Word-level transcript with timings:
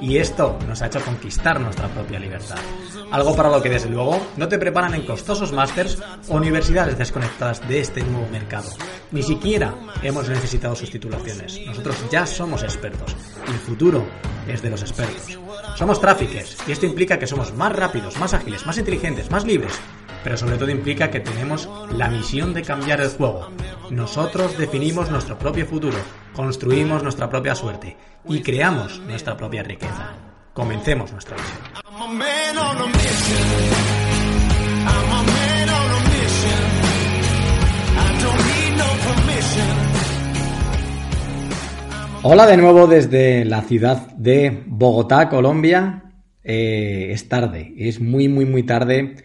y 0.00 0.16
esto 0.18 0.58
nos 0.66 0.82
ha 0.82 0.86
hecho 0.86 1.00
conquistar 1.00 1.60
nuestra 1.60 1.88
propia 1.88 2.18
libertad. 2.18 2.58
Algo 3.10 3.34
para 3.34 3.50
lo 3.50 3.60
que 3.60 3.70
desde 3.70 3.90
luego 3.90 4.20
no 4.36 4.48
te 4.48 4.58
preparan 4.58 4.94
en 4.94 5.04
costosos 5.04 5.52
másters 5.52 5.98
o 6.28 6.36
universidades 6.36 6.96
desconectadas 6.96 7.66
de 7.68 7.80
este 7.80 8.02
nuevo 8.02 8.28
mercado. 8.30 8.70
Ni 9.10 9.22
siquiera 9.22 9.74
hemos 10.02 10.28
necesitado 10.28 10.76
sus 10.76 10.90
titulaciones. 10.90 11.60
Nosotros 11.66 11.96
ya 12.10 12.26
somos 12.26 12.62
expertos 12.62 13.16
y 13.48 13.50
el 13.50 13.58
futuro 13.58 14.06
es 14.46 14.62
de 14.62 14.70
los 14.70 14.82
expertos. 14.82 15.38
Somos 15.76 16.00
traffickers 16.00 16.56
y 16.66 16.72
esto 16.72 16.86
implica 16.86 17.18
que 17.18 17.26
somos 17.26 17.52
más 17.54 17.72
rápidos, 17.72 18.16
más 18.18 18.34
ágiles, 18.34 18.64
más 18.66 18.78
inteligentes, 18.78 19.30
más 19.30 19.44
libres 19.44 19.72
pero 20.22 20.36
sobre 20.36 20.56
todo 20.56 20.70
implica 20.70 21.10
que 21.10 21.20
tenemos 21.20 21.68
la 21.96 22.08
misión 22.08 22.52
de 22.54 22.62
cambiar 22.62 23.00
el 23.00 23.08
juego. 23.10 23.50
Nosotros 23.90 24.56
definimos 24.58 25.10
nuestro 25.10 25.38
propio 25.38 25.66
futuro, 25.66 25.98
construimos 26.34 27.02
nuestra 27.02 27.28
propia 27.28 27.54
suerte 27.54 27.96
y 28.28 28.40
creamos 28.40 29.00
nuestra 29.00 29.36
propia 29.36 29.62
riqueza. 29.62 30.14
Comencemos 30.52 31.12
nuestra 31.12 31.36
misión. 31.36 31.58
Hola 42.22 42.46
de 42.46 42.58
nuevo 42.58 42.86
desde 42.86 43.46
la 43.46 43.62
ciudad 43.62 44.08
de 44.08 44.62
Bogotá, 44.66 45.30
Colombia. 45.30 46.04
Eh, 46.44 47.08
es 47.12 47.28
tarde, 47.28 47.72
es 47.78 47.98
muy, 47.98 48.28
muy, 48.28 48.44
muy 48.44 48.62
tarde. 48.62 49.16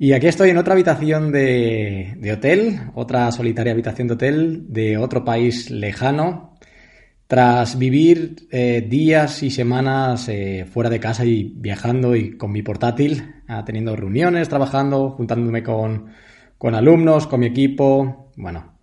Y 0.00 0.12
aquí 0.12 0.28
estoy 0.28 0.50
en 0.50 0.58
otra 0.58 0.74
habitación 0.74 1.32
de, 1.32 2.30
hotel, 2.32 2.80
otra 2.94 3.32
solitaria 3.32 3.72
habitación 3.72 4.06
de 4.06 4.14
hotel 4.14 4.66
de 4.68 4.96
otro 4.96 5.24
país 5.24 5.70
lejano, 5.72 6.54
tras 7.26 7.76
vivir 7.78 8.46
eh, 8.52 8.86
días 8.88 9.42
y 9.42 9.50
semanas 9.50 10.28
eh, 10.28 10.66
fuera 10.70 10.88
de 10.88 11.00
casa 11.00 11.24
y 11.24 11.52
viajando 11.56 12.14
y 12.14 12.36
con 12.36 12.52
mi 12.52 12.62
portátil, 12.62 13.42
ah, 13.48 13.64
teniendo 13.64 13.96
reuniones, 13.96 14.48
trabajando, 14.48 15.10
juntándome 15.10 15.64
con, 15.64 16.06
alumnos, 16.60 17.26
con 17.26 17.40
mi 17.40 17.46
equipo, 17.46 18.30
bueno, 18.36 18.78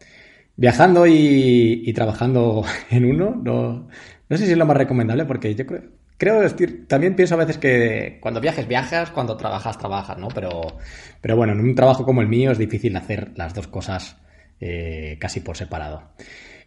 viajando 0.58 1.08
y, 1.08 1.94
trabajando 1.94 2.66
en 2.92 3.06
uno, 3.06 3.42
no, 3.42 3.88
no 4.30 4.38
sé 4.38 4.46
si 4.46 4.52
es 4.52 4.58
lo 4.58 4.66
más 4.66 4.78
recomendable 4.78 5.24
porque 5.26 5.56
yo 5.56 5.66
creo, 5.66 5.95
Creo 6.18 6.40
decir, 6.40 6.88
también 6.88 7.16
pienso 7.16 7.36
a 7.36 7.38
veces 7.38 7.58
que 7.58 8.20
cuando 8.22 8.40
viajes, 8.40 8.68
viajas, 8.68 9.12
cuando 9.12 9.36
trabajas, 9.36 9.78
trabajas, 9.78 10.18
¿no? 10.18 10.30
Pero, 10.30 10.78
pero 11.20 11.36
bueno, 11.36 11.54
en 11.54 11.60
un 11.60 11.76
trabajo 11.76 12.06
como 12.06 12.22
el 12.22 12.28
mío 12.28 12.52
es 12.52 12.58
difícil 12.58 12.96
hacer 12.96 13.34
las 13.36 13.54
dos 13.54 13.68
cosas 13.68 14.18
eh, 14.62 15.18
casi 15.20 15.42
por 15.42 15.58
separado. 15.58 16.14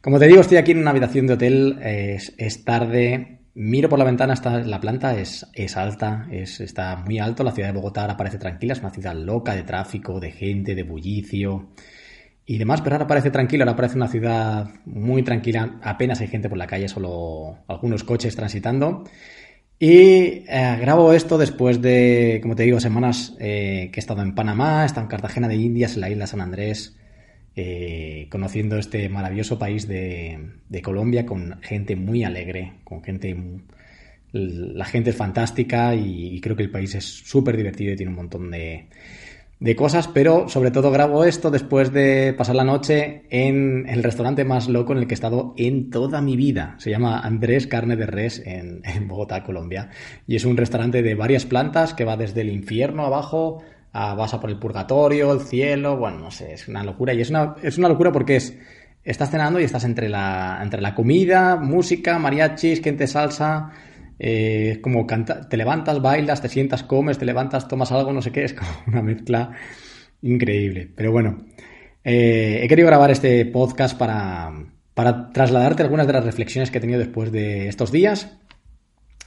Como 0.02 0.19
te 0.19 0.26
digo, 0.26 0.42
estoy 0.42 0.58
aquí 0.58 0.72
en 0.72 0.78
una 0.78 0.91
habitación 0.91 1.26
de 1.26 1.32
hotel, 1.32 1.78
es, 1.82 2.64
tarde, 2.64 3.41
miro 3.54 3.88
por 3.88 3.98
la 3.98 4.04
ventana, 4.04 4.34
está, 4.34 4.58
la 4.58 4.80
planta 4.80 5.19
es, 5.19 5.46
es 5.54 5.76
alta, 5.76 6.28
es, 6.30 6.60
está 6.60 6.96
muy 6.96 7.19
alto, 7.19 7.42
la 7.42 7.52
ciudad 7.52 7.70
de 7.70 7.74
Bogotá 7.74 8.02
ahora 8.02 8.16
parece 8.16 8.38
tranquila, 8.38 8.74
es 8.74 8.80
una 8.80 8.91
ciudad 8.91 9.14
loca 9.14 9.54
de 9.54 9.62
tráfico, 9.62 10.20
de 10.20 10.30
gente, 10.30 10.74
de 10.74 10.82
bullicio 10.82 11.70
y 12.50 12.56
demás, 12.56 12.80
pero 12.80 12.96
ahora 12.96 13.06
parece 13.06 13.31
tranquila, 13.31 13.64
ahora 13.64 13.76
parece 13.76 13.97
una 13.97 14.09
ciudad 14.09 14.70
muy 14.86 15.22
tranquila, 15.22 15.78
apenas 15.82 16.22
hay 16.22 16.28
gente 16.28 16.48
por 16.48 16.56
la 16.56 16.66
calle, 16.66 16.88
solo 16.88 17.59
algunos 17.69 18.04
coches 18.04 18.34
transitando. 18.34 19.04
Y 19.78 20.44
eh, 20.48 20.78
grabo 20.81 21.12
esto 21.12 21.36
después 21.36 21.82
de, 21.82 22.38
como 22.41 22.56
te 22.56 22.62
digo, 22.62 22.81
semanas 22.81 23.36
eh, 23.38 23.91
que 23.92 24.00
he 24.00 24.03
estado 24.03 24.22
en 24.22 24.34
Panamá, 24.34 24.82
he 24.82 24.86
estado 24.86 25.03
en 25.03 25.10
Cartagena 25.10 25.47
de 25.47 25.56
Indias, 25.56 25.94
en 25.94 26.00
la 26.00 26.09
isla 26.09 26.26
San 26.26 26.41
Andrés, 26.41 26.97
eh, 27.54 28.28
conociendo 28.31 28.78
este 28.78 29.10
maravilloso 29.10 29.59
país 29.59 29.86
de, 29.86 30.38
Colombia 30.82 31.26
con 31.26 31.60
gente 31.60 31.97
muy 31.97 32.25
alegre, 32.25 32.72
con 32.82 33.03
gente... 33.03 33.36
La 34.32 34.84
gente 34.84 35.10
es 35.10 35.16
fantástica 35.16 35.94
y 35.94 36.38
creo 36.42 36.54
que 36.54 36.62
el 36.62 36.70
país 36.70 36.94
es 36.94 37.04
súper 37.04 37.56
divertido 37.56 37.94
y 37.94 37.97
tiene 37.97 38.10
un 38.10 38.16
montón 38.16 38.50
de, 38.50 38.88
de 39.60 39.74
cosas, 39.74 40.06
pero 40.06 40.48
sobre 40.48 40.70
todo 40.70 40.92
grabo 40.92 41.24
esto 41.24 41.50
después 41.50 41.92
de 41.92 42.32
pasar 42.36 42.54
la 42.54 42.64
noche 42.64 43.24
en 43.30 43.88
el 43.88 44.04
restaurante 44.04 44.44
más 44.44 44.69
loco 44.69 44.92
en 44.92 44.98
el 44.98 45.06
que 45.06 45.14
he 45.14 45.16
estado 45.16 45.54
en 45.56 45.91
toda 45.91 46.20
mi 46.22 46.36
vida. 46.36 46.76
Se 46.78 46.91
llama 46.91 47.19
Andrés 47.20 47.66
Carne 47.66 47.97
de 47.97 48.06
Res 48.06 48.41
en, 48.47 49.08
Bogotá, 49.08 49.42
Colombia. 49.42 49.91
Y 50.26 50.36
es 50.36 50.44
un 50.44 50.56
restaurante 50.56 51.02
de 51.02 51.14
varias 51.14 51.44
plantas 51.44 51.92
que 51.92 52.04
va 52.04 52.16
desde 52.16 52.42
el 52.42 52.50
infierno 52.50 53.04
abajo 53.04 53.62
a 53.92 54.14
vas 54.14 54.34
a 54.34 54.41
por 54.41 54.50
el 54.50 54.58
purgatorio, 54.58 55.32
el 55.32 55.41
cielo, 55.41 55.97
bueno, 55.97 56.18
no 56.18 56.30
sé, 56.30 56.52
es 56.52 56.68
una 56.68 56.84
locura. 56.84 57.12
Y 57.14 57.20
es 57.20 57.30
una, 57.30 57.56
es 57.62 57.78
una 57.78 57.88
locura 57.88 58.12
porque 58.12 58.36
es, 58.36 58.56
estás 59.02 59.30
cenando 59.30 59.58
y 59.58 59.64
estás 59.64 59.82
entre 59.84 60.08
la, 60.08 60.60
entre 60.62 60.80
la 60.80 60.94
comida, 60.94 61.56
música, 61.56 62.18
mariachis, 62.18 62.80
gente 62.80 63.08
salsa, 63.08 63.72
eh, 64.18 64.78
como 64.82 65.06
te 65.06 65.56
levantas, 65.56 66.02
bailas, 66.02 66.42
te 66.42 66.48
sientas, 66.48 66.82
comes, 66.82 67.18
te 67.18 67.24
levantas, 67.24 67.68
tomas 67.68 67.92
algo, 67.92 68.12
no 68.12 68.22
sé 68.22 68.32
qué, 68.32 68.44
es 68.44 68.54
como 68.54 68.70
una 68.86 69.02
mezcla 69.02 69.52
increíble. 70.22 70.90
Pero 70.94 71.12
bueno, 71.12 71.46
eh, 72.04 72.60
he 72.62 72.68
querido 72.68 72.88
grabar 72.88 73.10
este 73.10 73.44
podcast 73.46 73.96
para, 73.96 74.52
para 74.94 75.30
trasladarte 75.30 75.82
algunas 75.82 76.06
de 76.06 76.12
las 76.12 76.24
reflexiones 76.24 76.70
que 76.70 76.78
he 76.78 76.80
tenido 76.80 76.98
después 76.98 77.30
de 77.30 77.68
estos 77.68 77.92
días, 77.92 78.38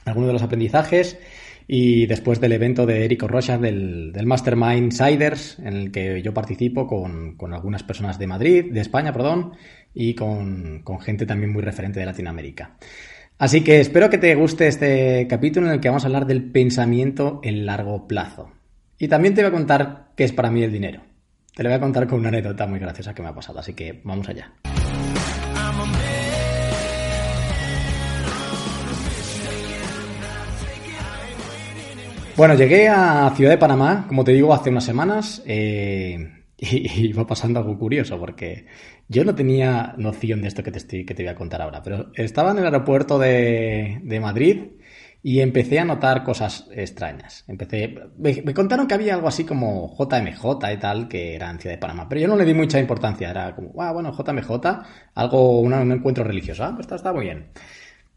algunos 0.04 0.28
de 0.28 0.32
los 0.34 0.42
aprendizajes 0.42 1.18
y 1.66 2.06
después 2.06 2.40
del 2.40 2.52
evento 2.52 2.86
de 2.86 3.04
Eric 3.04 3.22
Rocha 3.22 3.56
del, 3.56 4.12
del, 4.12 4.26
Mastermind 4.26 4.92
Siders, 4.92 5.58
en 5.60 5.74
el 5.74 5.92
que 5.92 6.20
yo 6.20 6.34
participo 6.34 6.86
con, 6.86 7.36
con, 7.36 7.54
algunas 7.54 7.82
personas 7.82 8.18
de 8.18 8.26
Madrid, 8.26 8.72
de 8.72 8.80
España, 8.80 9.12
perdón, 9.12 9.52
y 9.94 10.14
con, 10.14 10.80
con 10.82 11.00
gente 11.00 11.24
también 11.24 11.52
muy 11.52 11.62
referente 11.62 12.00
de 12.00 12.06
Latinoamérica. 12.06 12.76
Así 13.42 13.64
que 13.64 13.80
espero 13.80 14.08
que 14.08 14.18
te 14.18 14.36
guste 14.36 14.68
este 14.68 15.26
capítulo 15.28 15.66
en 15.66 15.72
el 15.72 15.80
que 15.80 15.88
vamos 15.88 16.04
a 16.04 16.06
hablar 16.06 16.26
del 16.26 16.44
pensamiento 16.44 17.40
en 17.42 17.66
largo 17.66 18.06
plazo. 18.06 18.52
Y 19.00 19.08
también 19.08 19.34
te 19.34 19.42
voy 19.42 19.48
a 19.48 19.52
contar 19.52 20.12
qué 20.14 20.22
es 20.22 20.30
para 20.30 20.48
mí 20.48 20.62
el 20.62 20.70
dinero. 20.70 21.00
Te 21.52 21.64
lo 21.64 21.68
voy 21.68 21.76
a 21.76 21.80
contar 21.80 22.06
con 22.06 22.20
una 22.20 22.28
anécdota 22.28 22.68
muy 22.68 22.78
graciosa 22.78 23.12
que 23.12 23.20
me 23.20 23.26
ha 23.26 23.34
pasado, 23.34 23.58
así 23.58 23.74
que 23.74 24.00
vamos 24.04 24.28
allá. 24.28 24.52
Bueno, 32.36 32.54
llegué 32.54 32.88
a 32.88 33.32
Ciudad 33.34 33.50
de 33.50 33.58
Panamá, 33.58 34.04
como 34.06 34.22
te 34.22 34.30
digo, 34.30 34.54
hace 34.54 34.70
unas 34.70 34.84
semanas. 34.84 35.42
Eh, 35.46 36.41
y, 36.58 37.12
va 37.12 37.26
pasando 37.26 37.60
algo 37.60 37.78
curioso 37.78 38.18
porque 38.18 38.66
yo 39.08 39.24
no 39.24 39.34
tenía 39.34 39.94
noción 39.96 40.42
de 40.42 40.48
esto 40.48 40.62
que 40.62 40.70
te, 40.70 40.78
estoy, 40.78 41.04
que 41.04 41.14
te 41.14 41.22
voy 41.22 41.30
a 41.30 41.34
contar 41.34 41.62
ahora, 41.62 41.82
pero 41.82 42.12
estaba 42.14 42.52
en 42.52 42.58
el 42.58 42.64
aeropuerto 42.64 43.18
de, 43.18 44.00
Madrid 44.20 44.66
y 45.24 45.40
empecé 45.40 45.78
a 45.78 45.84
notar 45.84 46.24
cosas 46.24 46.68
extrañas. 46.72 47.44
Empecé, 47.48 47.94
me, 48.18 48.54
contaron 48.54 48.86
que 48.86 48.94
había 48.94 49.14
algo 49.14 49.28
así 49.28 49.44
como 49.44 49.94
JMJ 49.96 50.72
y 50.72 50.76
tal, 50.78 51.08
que 51.08 51.34
era 51.34 51.50
en 51.50 51.58
Ciudad 51.58 51.76
de 51.76 51.80
Panamá, 51.80 52.08
pero 52.08 52.20
yo 52.20 52.28
no 52.28 52.36
le 52.36 52.44
di 52.44 52.54
mucha 52.54 52.78
importancia. 52.80 53.30
Era 53.30 53.54
como, 53.54 53.72
ah, 53.80 53.92
bueno, 53.92 54.12
JMJ, 54.12 54.50
algo, 55.14 55.60
un, 55.60 55.92
encuentro 55.92 56.24
religioso, 56.24 56.64
ah, 56.64 56.72
pues 56.74 56.86
está, 56.86 56.96
está 56.96 57.12
muy 57.12 57.24
bien. 57.24 57.48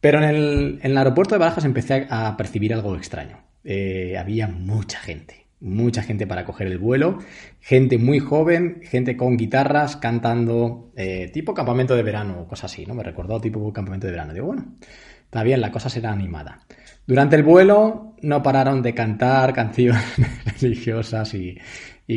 Pero 0.01 0.19
en 0.19 0.23
el, 0.23 0.79
en 0.81 0.91
el 0.91 0.97
aeropuerto 0.97 1.35
de 1.35 1.39
Barajas 1.39 1.65
empecé 1.65 2.07
a, 2.09 2.35
percibir 2.37 2.73
algo 2.73 2.95
extraño. 2.95 3.39
Eh, 3.63 4.17
había 4.17 4.47
mucha 4.47 4.99
gente 4.99 5.44
mucha 5.65 6.03
gente 6.03 6.27
para 6.27 6.45
coger 6.45 6.67
el 6.67 6.77
vuelo, 6.77 7.17
gente 7.59 7.97
muy 7.97 8.19
joven, 8.19 8.81
gente 8.83 9.17
con 9.17 9.35
guitarras 9.35 9.97
cantando, 9.97 10.91
eh, 10.95 11.29
tipo 11.33 11.53
campamento 11.53 11.95
de 11.95 12.03
verano 12.03 12.41
o 12.41 12.47
cosas 12.47 12.71
así, 12.71 12.85
¿no? 12.85 12.93
Me 12.93 13.03
recordó 13.03 13.41
tipo 13.41 13.73
campamento 13.73 14.05
de 14.05 14.11
verano. 14.11 14.33
Digo, 14.33 14.47
bueno, 14.47 14.75
está 15.23 15.43
bien, 15.43 15.59
la 15.61 15.71
cosa 15.71 15.89
será 15.89 16.11
animada. 16.11 16.59
Durante 17.07 17.35
el 17.35 17.43
vuelo 17.43 18.15
no 18.21 18.43
pararon 18.43 18.81
de 18.83 18.93
cantar 18.93 19.53
canciones 19.53 20.03
religiosas 20.61 21.33
y, 21.33 21.57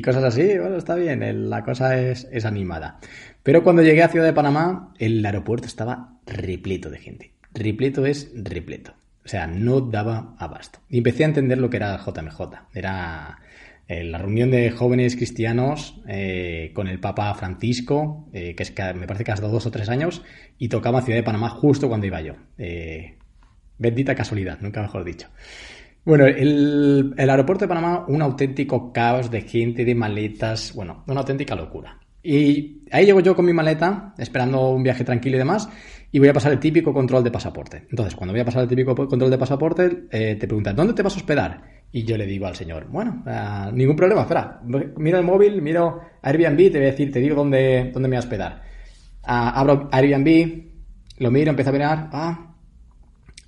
cosas 0.02 0.24
así. 0.24 0.58
Bueno, 0.58 0.76
está 0.76 0.94
bien, 0.94 1.48
la 1.48 1.64
cosa 1.64 1.98
es, 1.98 2.28
es 2.30 2.44
animada. 2.44 2.98
Pero 3.42 3.62
cuando 3.64 3.82
llegué 3.82 4.02
a 4.02 4.08
Ciudad 4.08 4.26
de 4.26 4.34
Panamá, 4.34 4.92
el 4.98 5.24
aeropuerto 5.24 5.66
estaba 5.66 6.18
repleto 6.26 6.90
de 6.90 6.98
gente. 6.98 7.32
Repleto 7.54 8.04
es 8.04 8.30
repleto. 8.34 8.97
O 9.28 9.30
sea, 9.30 9.46
no 9.46 9.82
daba 9.82 10.34
abasto. 10.38 10.78
Y 10.88 10.96
empecé 10.96 11.22
a 11.22 11.26
entender 11.26 11.58
lo 11.58 11.68
que 11.68 11.76
era 11.76 11.98
JMJ. 11.98 12.40
Era 12.72 13.38
eh, 13.86 14.02
la 14.02 14.16
reunión 14.16 14.50
de 14.50 14.70
jóvenes 14.70 15.16
cristianos 15.16 16.00
eh, 16.08 16.70
con 16.72 16.88
el 16.88 16.98
Papa 16.98 17.34
Francisco, 17.34 18.26
eh, 18.32 18.54
que 18.54 18.62
es 18.62 18.72
me 18.94 19.06
parece 19.06 19.24
que 19.24 19.30
ha 19.32 19.34
estado 19.34 19.52
dos 19.52 19.66
o 19.66 19.70
tres 19.70 19.90
años, 19.90 20.22
y 20.56 20.70
tocaba 20.70 21.02
Ciudad 21.02 21.18
de 21.18 21.24
Panamá 21.24 21.50
justo 21.50 21.88
cuando 21.88 22.06
iba 22.06 22.22
yo. 22.22 22.36
Bendita 23.76 24.14
casualidad, 24.14 24.60
nunca 24.62 24.80
mejor 24.80 25.04
dicho. 25.04 25.28
Bueno, 26.06 26.24
el, 26.24 27.12
aeropuerto 27.18 27.66
de 27.66 27.68
Panamá, 27.68 28.06
un 28.08 28.22
auténtico 28.22 28.94
caos 28.94 29.30
de 29.30 29.42
gente, 29.42 29.84
de 29.84 29.94
maletas, 29.94 30.72
bueno, 30.74 31.04
una 31.06 31.20
auténtica 31.20 31.54
locura. 31.54 31.98
Y 32.30 32.82
ahí 32.92 33.06
llego 33.06 33.20
yo 33.20 33.34
con 33.34 33.46
mi 33.46 33.54
maleta, 33.54 34.12
esperando 34.18 34.68
un 34.68 34.82
viaje 34.82 35.02
tranquilo 35.02 35.36
y 35.36 35.38
demás, 35.38 35.66
y 36.12 36.18
voy 36.18 36.28
a 36.28 36.34
pasar 36.34 36.52
el 36.52 36.58
típico 36.58 36.92
control 36.92 37.24
de 37.24 37.30
pasaporte. 37.30 37.86
Entonces, 37.88 38.14
cuando 38.14 38.34
voy 38.34 38.40
a 38.40 38.44
pasar 38.44 38.64
el 38.64 38.68
típico 38.68 38.94
control 38.94 39.30
de 39.30 39.38
pasaporte, 39.38 40.08
eh, 40.10 40.36
te 40.38 40.46
preguntan, 40.46 40.76
¿dónde 40.76 40.92
te 40.92 41.00
vas 41.02 41.14
a 41.14 41.16
hospedar? 41.16 41.62
Y 41.90 42.04
yo 42.04 42.18
le 42.18 42.26
digo 42.26 42.46
al 42.46 42.54
señor, 42.54 42.86
bueno, 42.90 43.24
eh, 43.26 43.70
ningún 43.72 43.96
problema, 43.96 44.20
espera, 44.20 44.60
miro 44.62 45.18
el 45.18 45.24
móvil, 45.24 45.62
miro 45.62 46.02
Airbnb, 46.20 46.70
te 46.70 46.76
voy 46.76 46.88
a 46.88 46.90
decir, 46.90 47.10
te 47.10 47.18
digo 47.18 47.34
dónde, 47.34 47.92
dónde 47.94 48.10
me 48.10 48.16
voy 48.16 48.16
a 48.16 48.26
hospedar. 48.26 48.62
Ah, 49.22 49.58
abro 49.58 49.88
Airbnb, 49.90 50.64
lo 51.20 51.30
miro, 51.30 51.48
empiezo 51.48 51.70
a 51.70 51.72
mirar, 51.72 52.10
ah, 52.12 52.54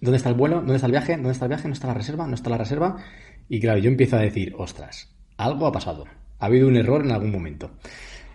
¿dónde 0.01 0.17
está 0.17 0.31
el 0.31 0.37
vuelo? 0.37 0.57
¿Dónde 0.57 0.77
está 0.77 0.87
el 0.87 0.93
viaje? 0.93 1.17
¿Dónde 1.17 1.33
está 1.33 1.45
el 1.45 1.51
viaje? 1.51 1.69
¿No 1.69 1.75
está 1.75 1.87
la 1.87 1.95
reserva? 1.95 2.27
¿No 2.27 2.35
está 2.35 2.49
la 2.49 2.57
reserva? 2.57 2.97
Y 3.47 3.61
claro, 3.61 3.79
yo 3.79 3.91
empiezo 3.91 4.17
a 4.17 4.21
decir, 4.21 4.55
ostras, 4.57 5.15
algo 5.37 5.67
ha 5.67 5.73
pasado, 5.73 6.07
ha 6.39 6.47
habido 6.47 6.67
un 6.67 6.77
error 6.77 7.05
en 7.05 7.11
algún 7.11 7.31
momento. 7.31 7.73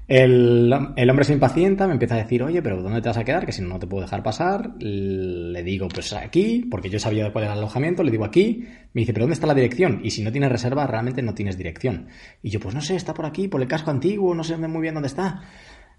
El, 0.07 0.71
hombre 0.71 1.25
se 1.25 1.33
impacienta, 1.33 1.87
me 1.87 1.93
empieza 1.93 2.15
a 2.15 2.19
decir, 2.19 2.43
oye, 2.43 2.61
pero 2.61 2.81
¿dónde 2.81 3.01
te 3.01 3.09
vas 3.09 3.17
a 3.17 3.23
quedar? 3.23 3.45
Que 3.45 3.51
si 3.51 3.61
no, 3.63 3.69
no 3.69 3.79
te 3.79 3.87
puedo 3.87 4.03
dejar 4.03 4.21
pasar. 4.21 4.75
Le 4.79 5.63
digo, 5.63 5.87
pues 5.87 6.13
aquí, 6.13 6.67
porque 6.69 6.89
yo 6.89 6.99
sabía 6.99 7.31
cuál 7.31 7.45
era 7.45 7.53
el 7.53 7.59
alojamiento, 7.59 8.03
le 8.03 8.11
digo 8.11 8.25
aquí. 8.25 8.67
Me 8.93 9.01
dice, 9.01 9.13
pero 9.13 9.23
¿dónde 9.23 9.33
está 9.33 9.47
la 9.47 9.55
dirección? 9.55 10.01
Y 10.03 10.11
si 10.11 10.23
no 10.23 10.31
tienes 10.31 10.51
reserva, 10.51 10.85
realmente 10.85 11.23
no 11.23 11.33
tienes 11.33 11.57
dirección. 11.57 12.07
Y 12.43 12.49
yo, 12.51 12.59
pues 12.59 12.75
no 12.75 12.81
sé, 12.81 12.95
está 12.95 13.13
por 13.13 13.25
aquí, 13.25 13.47
por 13.47 13.61
el 13.61 13.67
casco 13.67 13.89
antiguo, 13.89 14.35
no 14.35 14.43
sé 14.43 14.57
muy 14.57 14.81
bien 14.81 14.93
dónde 14.93 15.07
está. 15.07 15.41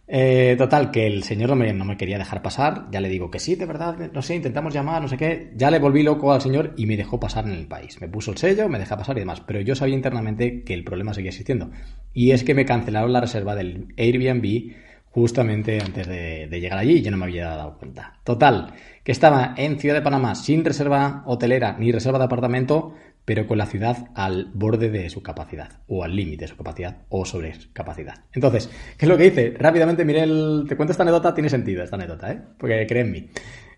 Eh, 0.08 0.54
total, 0.56 0.92
que 0.92 1.06
el 1.06 1.24
señor 1.24 1.50
no 1.50 1.56
me, 1.56 1.72
no 1.72 1.84
me, 1.84 1.96
quería 1.96 2.18
dejar 2.18 2.42
pasar. 2.42 2.86
Ya 2.90 3.00
le 3.00 3.08
digo 3.08 3.30
que 3.30 3.40
sí, 3.40 3.56
de 3.56 3.66
verdad, 3.66 3.96
no 4.12 4.22
sé, 4.22 4.36
intentamos 4.36 4.72
llamar, 4.72 5.02
no 5.02 5.08
sé 5.08 5.16
qué. 5.16 5.52
Ya 5.56 5.70
le 5.70 5.78
volví 5.78 6.02
loco 6.02 6.32
al 6.32 6.40
señor 6.40 6.74
y 6.76 6.86
me 6.86 6.96
dejó 6.96 7.18
pasar 7.18 7.46
en 7.46 7.52
el 7.52 7.66
país. 7.66 8.00
Me 8.00 8.08
puso 8.08 8.30
el 8.30 8.38
sello, 8.38 8.68
me 8.68 8.78
deja 8.78 8.96
pasar 8.96 9.16
y 9.16 9.20
demás. 9.20 9.40
Pero 9.40 9.60
yo 9.60 9.74
sabía 9.74 9.96
internamente 9.96 10.62
que 10.62 10.74
el 10.74 10.84
problema 10.84 11.14
seguía 11.14 11.30
existiendo. 11.30 11.70
Y 12.12 12.30
es 12.30 12.44
que 12.44 12.54
me 12.54 12.64
cancelaron 12.64 13.12
la 13.12 13.20
reserva 13.20 13.54
del 13.54 13.88
Airbnb 13.96 14.74
justamente 15.10 15.80
antes 15.80 16.06
de, 16.06 16.46
de 16.46 16.60
llegar 16.60 16.78
allí 16.78 16.98
y 16.98 17.02
yo 17.02 17.10
no 17.10 17.16
me 17.16 17.24
había 17.24 17.48
dado 17.48 17.78
cuenta. 17.78 18.18
Total, 18.22 18.74
que 19.02 19.12
estaba 19.12 19.54
en 19.56 19.78
Ciudad 19.78 19.94
de 19.94 20.02
Panamá 20.02 20.34
sin 20.34 20.64
reserva 20.64 21.22
hotelera 21.26 21.76
ni 21.78 21.90
reserva 21.90 22.18
de 22.18 22.26
apartamento 22.26 22.92
pero 23.26 23.46
con 23.46 23.58
la 23.58 23.66
ciudad 23.66 24.08
al 24.14 24.50
borde 24.54 24.88
de 24.88 25.10
su 25.10 25.22
capacidad, 25.22 25.80
o 25.88 26.04
al 26.04 26.16
límite 26.16 26.44
de 26.44 26.48
su 26.48 26.56
capacidad, 26.56 27.02
o 27.08 27.26
sobre 27.26 27.52
capacidad. 27.72 28.24
Entonces, 28.32 28.70
¿qué 28.96 29.04
es 29.04 29.08
lo 29.08 29.18
que 29.18 29.26
hice? 29.26 29.54
Rápidamente 29.58 30.04
miré 30.04 30.22
el... 30.22 30.64
Te 30.66 30.76
cuento 30.76 30.92
esta 30.92 31.02
anécdota, 31.02 31.34
tiene 31.34 31.50
sentido 31.50 31.82
esta 31.82 31.96
anécdota, 31.96 32.32
¿eh? 32.32 32.40
Porque 32.56 32.86
creen 32.86 33.06
en 33.06 33.12
mí. 33.12 33.30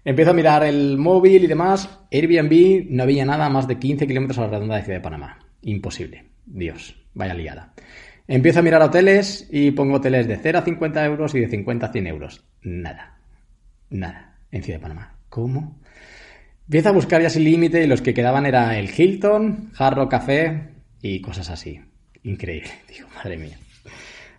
Empiezo 0.05 0.31
a 0.31 0.35
mirar 0.35 0.65
el 0.65 0.99
móvil 0.99 1.43
y 1.45 1.47
demás. 1.47 1.89
Airbnb 2.13 2.87
no 2.91 3.03
había 3.03 3.25
nada 3.25 3.49
más 3.49 3.67
de 3.67 3.79
15 3.79 4.07
kilómetros 4.07 4.39
a 4.39 4.43
la 4.43 4.49
redonda 4.49 4.77
de 4.77 4.83
Ciudad 4.83 4.99
de 4.99 5.03
Panamá. 5.03 5.39
Imposible. 5.63 6.27
Dios, 6.45 6.95
vaya 7.15 7.33
liada. 7.35 7.73
Empiezo 8.27 8.61
a 8.61 8.63
mirar 8.63 8.83
hoteles 8.83 9.49
y 9.51 9.71
pongo 9.71 9.97
hoteles 9.97 10.29
de 10.29 10.37
0 10.37 10.59
a 10.59 10.63
50 10.63 11.05
euros 11.07 11.35
y 11.35 11.41
de 11.41 11.49
50 11.49 11.87
a 11.87 11.93
100 11.93 12.07
euros. 12.07 12.45
Nada. 12.63 13.19
Nada. 13.89 14.37
En 14.51 14.63
Ciudad 14.63 14.79
de 14.79 14.83
Panamá. 14.83 15.15
¿Cómo? 15.31 15.79
Empieza 16.69 16.91
a 16.91 16.93
buscar 16.93 17.23
ya 17.23 17.31
sin 17.31 17.45
límite 17.45 17.83
y 17.83 17.87
los 17.87 18.03
que 18.03 18.13
quedaban 18.13 18.45
era 18.45 18.79
el 18.79 18.91
Hilton, 18.95 19.71
Jarro 19.73 20.07
Café 20.07 20.69
y 21.01 21.23
cosas 21.23 21.49
así. 21.49 21.81
Increíble, 22.25 22.69
digo, 22.95 23.09
madre 23.17 23.39
mía. 23.39 23.59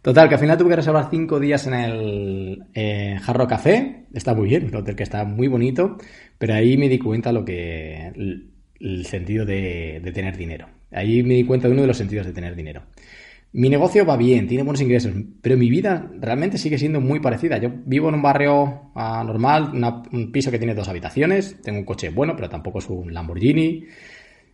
Total, 0.03 0.29
que 0.29 0.35
al 0.35 0.39
final 0.39 0.55
tuve 0.55 0.69
que 0.69 0.75
reservar 0.75 1.07
cinco 1.09 1.39
días 1.39 1.65
en 1.65 1.73
el 1.73 2.65
eh, 2.75 3.17
Jarro 3.19 3.47
Café. 3.47 4.05
Está 4.13 4.35
muy 4.35 4.47
bien, 4.47 4.67
el 4.67 4.75
hotel 4.75 4.95
que 4.95 5.01
está 5.01 5.25
muy 5.25 5.47
bonito, 5.47 5.97
pero 6.37 6.53
ahí 6.53 6.77
me 6.77 6.87
di 6.87 6.99
cuenta 6.99 7.31
lo 7.31 7.43
que 7.43 8.11
el, 8.79 9.05
sentido 9.07 9.43
de, 9.43 9.99
tener 10.13 10.37
dinero. 10.37 10.67
Ahí 10.91 11.23
me 11.23 11.33
di 11.33 11.45
cuenta 11.45 11.67
de 11.67 11.73
uno 11.73 11.81
de 11.81 11.87
los 11.87 11.97
sentidos 11.97 12.27
de 12.27 12.33
tener 12.33 12.55
dinero. 12.55 12.83
Mi 13.51 13.68
negocio 13.69 14.06
va 14.06 14.16
bien, 14.16 14.48
tiene 14.48 14.63
buenos 14.63 14.81
ingresos, 14.81 15.12
pero 15.42 15.57
mi 15.57 15.69
vida 15.69 16.12
realmente 16.19 16.60
sigue 16.60 16.78
siendo 16.78 17.01
muy 17.01 17.19
parecida. 17.19 17.57
Yo 17.57 17.72
vivo 17.86 18.10
en 18.10 18.16
un 18.16 18.22
barrio 18.22 18.92
ah, 18.94 19.24
normal, 19.25 19.72
un 20.12 20.31
piso 20.31 20.51
que 20.51 20.60
tiene 20.60 20.75
dos 20.75 20.88
habitaciones, 20.88 21.60
tengo 21.63 21.80
un 21.80 21.86
coche 21.86 22.10
bueno, 22.10 22.36
pero 22.36 22.48
tampoco 22.48 22.78
es 22.78 22.88
un 22.90 23.12
Lamborghini. 23.12 23.86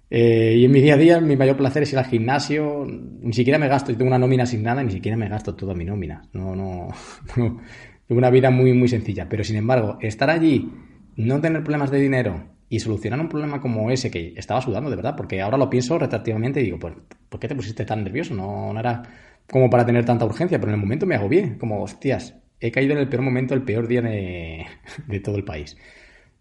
Eh, 0.10 0.56
y 0.58 0.66
en 0.66 0.72
mi 0.72 0.80
día 0.80 0.94
a 0.94 0.98
día 0.98 1.20
mi 1.20 1.36
mayor 1.36 1.58
placer 1.58 1.84
es 1.84 1.92
ir 1.92 2.00
al 2.00 2.06
gimnasio, 2.06 2.86
ni 2.88 3.34
siquiera 3.34 3.60
me 3.60 3.68
gasto, 3.68 3.92
yo 3.92 3.98
tengo 3.98 4.10
una 4.10 4.20
nómina 4.20 4.46
sin 4.46 4.64
nada, 4.64 4.82
ni 4.82 4.92
siquiera 4.92 5.18
me 5.18 5.28
gasto 5.28 5.56
toda 5.56 5.74
mi 5.74 5.84
nómina. 5.84 6.30
No, 6.32 6.56
no, 6.56 6.88
no. 7.36 7.60
Tengo 8.08 8.20
una 8.20 8.30
vida 8.30 8.50
muy, 8.50 8.72
muy 8.74 8.88
sencilla. 8.88 9.28
Pero 9.28 9.44
sin 9.44 9.58
embargo, 9.58 9.98
estar 10.00 10.30
allí, 10.30 10.72
no 11.18 11.42
tener 11.42 11.64
problemas 11.64 11.92
de 11.92 12.00
dinero, 12.00 12.55
y 12.70 12.80
solucionar 12.80 13.20
un 13.20 13.30
problema 13.30 13.62
como 13.62 13.92
ese 13.92 14.10
que 14.10 14.34
estaba 14.36 14.62
sudando 14.62 14.90
de 14.90 14.96
verdad, 14.96 15.16
porque 15.16 15.42
ahora 15.42 15.58
lo 15.58 15.70
pienso 15.70 15.98
retroactivamente 16.00 16.62
y 16.62 16.64
digo, 16.64 16.80
pues, 16.80 16.96
¿por 17.30 17.40
qué 17.40 17.48
te 17.48 17.56
pusiste 17.56 17.86
tan 17.86 18.04
nervioso? 18.04 18.34
No, 18.34 18.74
no 18.74 18.80
era 18.80 19.04
como 19.50 19.70
para 19.70 19.86
tener 19.86 20.06
tanta 20.06 20.26
urgencia, 20.26 20.60
pero 20.60 20.72
en 20.72 20.76
el 20.76 20.82
momento 20.82 21.06
me 21.06 21.16
hago 21.16 21.30
bien, 21.30 21.58
como, 21.58 21.84
hostias, 21.84 22.36
he 22.60 22.72
caído 22.72 22.94
en 22.94 23.00
el 23.00 23.10
peor 23.10 23.22
momento, 23.22 23.54
el 23.54 23.64
peor 23.64 23.88
día 23.88 24.02
de, 24.02 24.66
de 25.08 25.20
todo 25.20 25.36
el 25.36 25.44
país. 25.44 25.78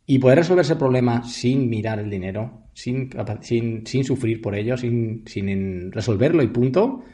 Y 0.06 0.18
poder 0.18 0.38
resolver 0.38 0.64
ese 0.64 0.76
problema 0.76 1.24
sin 1.24 1.68
mirar 1.68 1.98
el 1.98 2.10
dinero, 2.10 2.64
sin, 2.74 3.10
sin, 3.40 3.86
sin 3.86 4.04
sufrir 4.04 4.40
por 4.40 4.54
ello, 4.54 4.76
sin, 4.76 5.24
sin 5.26 5.92
resolverlo 5.92 6.42
y 6.42 6.48
punto, 6.48 7.04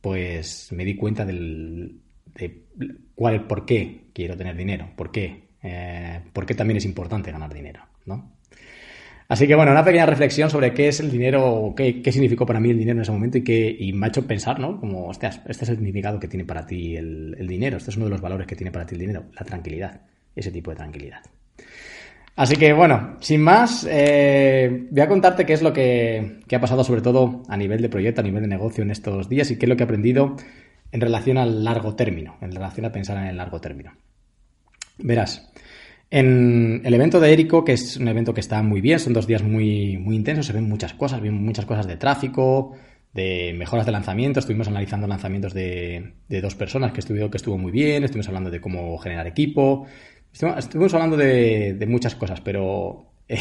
pues 0.00 0.70
me 0.72 0.84
di 0.84 0.94
cuenta 0.94 1.24
del, 1.24 2.00
de 2.34 2.62
cuál, 3.14 3.46
por 3.46 3.64
qué 3.66 4.06
quiero 4.12 4.36
tener 4.36 4.56
dinero, 4.56 4.90
por 4.96 5.10
qué, 5.10 5.48
eh, 5.62 6.20
por 6.32 6.46
qué 6.46 6.54
también 6.54 6.76
es 6.76 6.84
importante 6.84 7.32
ganar 7.32 7.52
dinero. 7.52 7.91
¿No? 8.06 8.32
Así 9.32 9.46
que 9.46 9.54
bueno, 9.54 9.72
una 9.72 9.82
pequeña 9.82 10.04
reflexión 10.04 10.50
sobre 10.50 10.74
qué 10.74 10.88
es 10.88 11.00
el 11.00 11.10
dinero, 11.10 11.72
qué, 11.74 12.02
qué 12.02 12.12
significó 12.12 12.44
para 12.44 12.60
mí 12.60 12.68
el 12.68 12.76
dinero 12.76 12.98
en 12.98 13.02
ese 13.02 13.12
momento 13.12 13.38
y, 13.38 13.42
qué, 13.42 13.74
y 13.78 13.92
me 13.94 14.04
ha 14.04 14.08
hecho 14.10 14.26
pensar, 14.26 14.60
¿no? 14.60 14.78
Como, 14.78 15.06
hostias, 15.08 15.40
este 15.46 15.64
es 15.64 15.70
el 15.70 15.76
significado 15.76 16.20
que 16.20 16.28
tiene 16.28 16.44
para 16.44 16.66
ti 16.66 16.96
el, 16.96 17.46
dinero, 17.48 17.78
este 17.78 17.90
es 17.90 17.96
uno 17.96 18.04
de 18.04 18.10
los 18.10 18.20
valores 18.20 18.46
que 18.46 18.56
tiene 18.56 18.70
para 18.70 18.84
ti 18.84 18.94
el 18.94 19.00
dinero, 19.00 19.24
la 19.32 19.46
tranquilidad, 19.46 20.02
ese 20.36 20.50
tipo 20.50 20.70
de 20.70 20.76
tranquilidad. 20.76 21.20
Así 22.36 22.56
que 22.56 22.74
bueno, 22.74 23.16
sin 23.20 23.40
más, 23.40 23.86
eh, 23.90 24.86
voy 24.90 25.00
a 25.00 25.08
contarte 25.08 25.46
qué 25.46 25.54
es 25.54 25.62
lo 25.62 25.72
que, 25.72 26.40
que, 26.46 26.56
ha 26.56 26.60
pasado 26.60 26.84
sobre 26.84 27.00
todo 27.00 27.42
a 27.48 27.56
nivel 27.56 27.80
de 27.80 27.88
proyecto, 27.88 28.20
a 28.20 28.24
nivel 28.24 28.42
de 28.42 28.48
negocio 28.48 28.82
en 28.82 28.90
estos 28.90 29.30
días 29.30 29.50
y 29.50 29.56
qué 29.56 29.64
es 29.64 29.68
lo 29.70 29.76
que 29.76 29.82
he 29.82 29.84
aprendido 29.84 30.36
en 30.90 31.00
relación 31.00 31.38
al 31.38 31.64
largo 31.64 31.94
término, 31.96 32.36
en 32.42 32.52
relación 32.52 32.84
a 32.84 32.92
pensar 32.92 33.16
en 33.16 33.28
el 33.28 33.36
largo 33.38 33.62
término. 33.62 33.92
Verás, 34.98 35.51
en 36.12 36.82
el 36.84 36.92
evento 36.92 37.20
de 37.20 37.32
Érico, 37.32 37.64
que 37.64 37.72
es 37.72 37.96
un 37.96 38.06
evento 38.06 38.34
que 38.34 38.40
está 38.40 38.62
muy 38.62 38.82
bien, 38.82 38.98
son 38.98 39.14
dos 39.14 39.26
días 39.26 39.42
muy, 39.42 39.96
muy 39.96 40.14
intensos, 40.14 40.44
se 40.44 40.52
ven 40.52 40.68
muchas 40.68 40.92
cosas, 40.92 41.22
ven 41.22 41.42
muchas 41.42 41.64
cosas 41.64 41.86
de 41.86 41.96
tráfico, 41.96 42.76
de 43.14 43.54
mejoras 43.56 43.86
de 43.86 43.92
lanzamiento, 43.92 44.38
estuvimos 44.38 44.68
analizando 44.68 45.06
lanzamientos 45.06 45.54
de, 45.54 46.12
dos 46.28 46.54
personas 46.54 46.92
que 46.92 47.00
estuvo, 47.00 47.30
que 47.30 47.38
estuvo 47.38 47.56
muy 47.56 47.72
bien, 47.72 48.04
estuvimos 48.04 48.28
hablando 48.28 48.50
de 48.50 48.60
cómo 48.60 48.98
generar 48.98 49.26
equipo, 49.26 49.86
estuvimos, 50.30 50.92
hablando 50.92 51.16
de, 51.16 51.82
muchas 51.88 52.14
cosas, 52.14 52.42
pero 52.42 53.06
eh, 53.26 53.38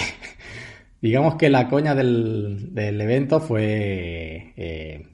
digamos 1.02 1.36
que 1.36 1.50
la 1.50 1.68
coña 1.68 1.94
del, 1.94 2.72
evento 2.74 3.42
fue 3.42 4.54
eh, 4.56 5.08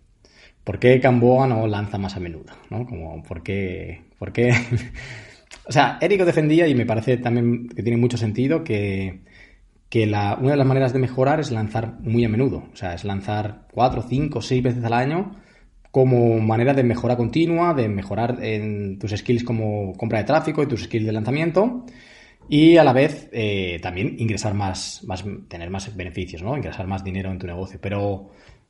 ¿por 0.64 0.78
qué 0.78 1.00
Gamboa 1.00 1.48
no 1.48 1.66
lanza 1.66 1.98
más 1.98 2.16
a 2.18 2.20
menudo? 2.20 2.54
¿no? 2.70 2.86
Como, 2.86 3.24
¿por 3.24 3.42
qué, 3.42 4.04
por 4.20 4.32
qué 4.32 4.54
o 5.68 5.72
sea, 5.72 5.98
Érico 6.02 6.26
defendía, 6.26 6.68
y 6.68 6.76
me 6.76 6.86
parece 6.86 7.18
también 7.18 7.68
que 7.70 7.84
tiene 7.84 7.98
mucho 7.98 8.18
sentido, 8.18 8.64
que, 8.64 9.22
la, 9.92 10.38
una 10.40 10.52
de 10.52 10.58
las 10.58 10.68
maneras 10.68 10.94
de 10.94 11.00
mejorar 11.00 11.40
es 11.40 11.52
lanzar 11.52 12.00
muy 12.02 12.24
a 12.24 12.30
menudo. 12.30 12.64
O 12.72 12.76
sea, 12.76 12.94
es 12.94 13.04
lanzar 13.04 13.68
cuatro, 13.72 14.04
cinco, 14.08 14.42
seis 14.42 14.64
veces 14.64 14.84
al 14.84 14.94
año 14.94 15.32
como 15.92 16.40
manera 16.40 16.74
de 16.74 16.84
mejora 16.84 17.18
continua, 17.18 17.74
de 17.74 17.90
mejorar 17.90 18.44
en 18.44 19.00
tus 19.00 19.12
skills 19.12 19.44
como 19.44 19.94
compra 19.94 20.20
de 20.20 20.26
tráfico 20.26 20.62
y 20.62 20.68
tus 20.68 20.84
skills 20.84 21.08
de 21.08 21.12
lanzamiento. 21.12 21.86
Y 22.50 22.78
a 22.78 22.84
la 22.84 22.94
vez 22.94 23.30
eh, 23.32 23.80
también 23.82 24.16
ingresar 24.20 24.54
más, 24.54 25.04
más, 25.06 25.26
tener 25.48 25.70
más 25.70 25.96
beneficios, 25.96 26.44
¿no? 26.44 26.56
Ingresar 26.56 26.88
más 26.88 27.04
dinero 27.04 27.32
en 27.32 27.40
tu 27.40 27.48
negocio. 27.48 27.80
Pero 27.82 28.30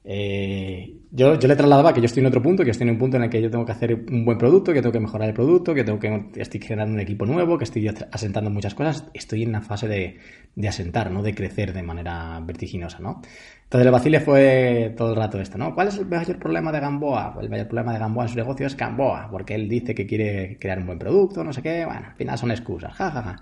eh, 0.10 1.02
yo, 1.12 1.38
yo 1.38 1.48
le 1.50 1.56
trasladaba 1.58 1.94
que 1.94 2.00
yo 2.00 2.06
estoy 2.06 2.22
en 2.22 2.28
otro 2.28 2.42
punto, 2.42 2.64
que 2.64 2.72
estoy 2.72 2.88
en 2.88 2.94
un 2.94 2.98
punto 2.98 3.18
en 3.18 3.24
el 3.24 3.30
que 3.30 3.42
yo 3.42 3.52
tengo 3.52 3.66
que 3.66 3.74
hacer 3.74 3.94
un 3.94 4.24
buen 4.24 4.38
producto, 4.38 4.72
que 4.72 4.82
tengo 4.82 4.94
que 4.94 5.02
mejorar 5.02 5.28
el 5.28 5.34
producto, 5.34 5.74
que 5.74 5.84
tengo 5.84 6.00
que 6.00 6.32
estoy 6.38 6.62
generando 6.62 6.94
un 6.94 7.02
equipo 7.02 7.26
nuevo, 7.26 7.58
que 7.58 7.66
estoy 7.66 7.90
asentando 8.12 8.50
muchas 8.50 8.74
cosas. 8.74 9.06
Estoy 9.14 9.44
en 9.44 9.50
una 9.50 9.62
fase 9.62 9.90
de, 9.90 10.18
de 10.56 10.68
asentar, 10.70 11.12
¿no? 11.12 11.22
De 11.24 11.36
crecer 11.36 11.74
de 11.74 11.84
manera 11.84 12.40
vertiginosa, 12.40 13.00
¿no? 13.00 13.22
Entonces 13.64 13.86
el 13.86 13.92
vacile 13.92 14.22
fue 14.22 14.94
todo 14.96 15.10
el 15.10 15.18
rato 15.18 15.42
esto, 15.42 15.58
¿no? 15.58 15.76
¿Cuál 15.76 15.90
es 15.90 15.98
el 15.98 16.06
mayor 16.06 16.40
problema 16.40 16.72
de 16.72 16.80
Gamboa? 16.80 17.34
Pues 17.34 17.44
el 17.44 17.50
mayor 17.50 17.68
problema 17.68 17.92
de 17.92 18.00
Gamboa 18.00 18.24
en 18.24 18.30
su 18.30 18.38
negocio 18.38 18.66
es 18.66 18.78
Gamboa, 18.78 19.28
porque 19.30 19.56
él 19.56 19.68
dice 19.68 19.94
que 19.94 20.08
quiere 20.08 20.58
crear 20.58 20.80
un 20.80 20.86
buen 20.86 21.00
producto, 21.00 21.44
no 21.44 21.52
sé 21.52 21.62
qué, 21.62 21.84
bueno, 21.84 22.08
al 22.08 22.16
final 22.16 22.38
son 22.38 22.52
excusas, 22.52 22.94
jajaja. 22.94 23.36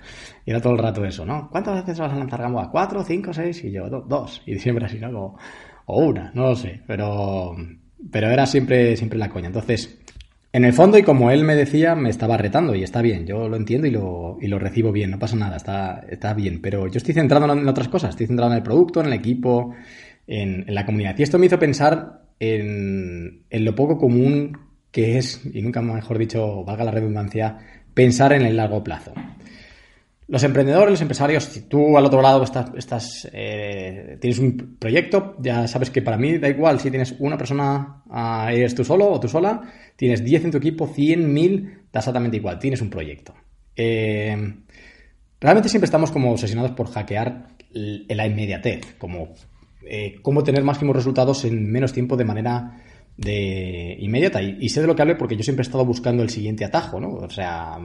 Y 0.43 0.49
era 0.49 0.59
todo 0.59 0.73
el 0.73 0.79
rato 0.79 1.05
eso, 1.05 1.25
¿no? 1.25 1.47
¿Cuántas 1.51 1.75
veces 1.75 1.99
vas 1.99 2.11
a 2.11 2.15
lanzar 2.15 2.41
Gamboa? 2.41 2.71
¿Cuatro, 2.71 3.03
cinco, 3.03 3.33
seis? 3.33 3.63
Y 3.63 3.71
yo, 3.71 3.87
dos. 3.87 4.41
Y 4.47 4.57
siempre 4.57 4.85
así, 4.85 4.97
¿no? 4.97 5.35
O 5.85 6.05
una, 6.05 6.31
no 6.33 6.49
lo 6.49 6.55
sé, 6.55 6.81
pero, 6.87 7.55
pero 8.11 8.29
era 8.29 8.45
siempre, 8.45 8.95
siempre 8.97 9.19
la 9.19 9.29
coña. 9.29 9.47
Entonces, 9.47 9.97
En 10.51 10.63
el 10.63 10.71
fondo, 10.71 10.97
y 10.97 11.03
como 11.03 11.31
él 11.31 11.43
me 11.43 11.53
decía, 11.53 11.95
me 11.95 12.09
estaba 12.09 12.37
retando 12.37 12.75
y 12.75 12.81
está 12.81 13.01
bien, 13.01 13.25
yo 13.27 13.49
lo 13.49 13.57
entiendo 13.57 13.87
y 13.87 13.91
lo, 13.91 14.37
y 14.39 14.47
lo 14.47 14.57
recibo 14.57 14.93
bien, 14.93 15.11
no 15.11 15.19
pasa 15.19 15.35
nada, 15.35 15.57
está, 15.57 16.05
está 16.09 16.33
bien, 16.33 16.61
pero 16.61 16.87
yo 16.87 16.97
estoy 16.97 17.13
centrado 17.13 17.51
en 17.51 17.67
otras 17.67 17.89
cosas, 17.89 18.11
estoy 18.11 18.27
centrado 18.27 18.51
en 18.53 18.57
el 18.59 18.63
producto, 18.63 19.01
en 19.01 19.07
el 19.07 19.13
equipo, 19.13 19.75
en, 20.27 20.63
la 20.73 20.85
comunidad. 20.85 21.15
Y 21.17 21.23
esto 21.23 21.37
me 21.39 21.47
hizo 21.47 21.59
pensar 21.59 22.21
en, 22.39 23.43
en, 23.49 23.65
lo 23.65 23.75
poco 23.75 23.97
común 23.97 24.57
que 24.91 25.17
es, 25.17 25.41
y 25.53 25.61
nunca 25.61 25.81
mejor 25.81 26.17
dicho, 26.17 26.63
valga 26.63 26.85
la 26.85 26.91
redundancia, 26.91 27.57
pensar 27.93 28.31
en 28.31 28.43
el 28.43 28.55
largo 28.55 28.81
plazo. 28.81 29.13
Los 30.27 30.43
emprendedores, 30.43 30.89
los 30.89 31.01
empresarios, 31.01 31.43
si 31.43 31.61
tú 31.61 31.97
al 31.97 32.05
otro 32.05 32.19
lado 32.19 32.43
estás, 32.43 32.71
estás 32.75 33.29
eh, 33.31 34.17
tienes 34.19 34.39
un 34.39 34.77
proyecto, 34.79 35.35
ya 35.39 35.67
sabes 35.67 35.91
que 35.91 36.01
para 36.01 36.17
mí 36.17 36.39
da 36.39 36.49
igual 36.49 36.79
si 36.79 36.89
tienes 36.89 37.15
una 37.19 37.37
persona, 37.37 38.01
uh, 38.07 38.49
eres 38.49 38.73
tú 38.73 38.83
solo 38.83 39.11
o 39.11 39.19
tú 39.19 39.27
sola, 39.27 39.61
tienes 39.95 40.23
10 40.23 40.45
en 40.45 40.51
tu 40.51 40.57
equipo, 40.57 40.87
100, 40.87 41.31
1000, 41.31 41.63
da 41.93 41.99
exactamente 41.99 42.37
igual, 42.37 42.57
tienes 42.57 42.81
un 42.81 42.89
proyecto. 42.89 43.35
Eh, 43.75 44.35
realmente 45.39 45.69
siempre 45.69 45.85
estamos 45.85 46.09
como 46.09 46.31
obsesionados 46.31 46.71
por 46.71 46.89
hackear 46.89 47.49
la 47.71 48.25
inmediatez, 48.25 48.95
como 48.97 49.35
eh, 49.85 50.15
cómo 50.23 50.43
tener 50.43 50.63
máximos 50.63 50.95
resultados 50.95 51.45
en 51.45 51.71
menos 51.71 51.93
tiempo 51.93 52.17
de 52.17 52.25
manera 52.25 52.81
de 53.15 53.95
inmediata. 53.99 54.41
Y, 54.41 54.57
y, 54.59 54.69
sé 54.69 54.81
de 54.81 54.87
lo 54.87 54.95
que 54.95 55.03
hablo 55.03 55.19
porque 55.19 55.37
yo 55.37 55.43
siempre 55.43 55.61
he 55.61 55.67
estado 55.67 55.85
buscando 55.85 56.23
el 56.23 56.29
siguiente 56.31 56.65
atajo, 56.65 56.99
¿no? 56.99 57.09
O 57.09 57.29
sea, 57.29 57.77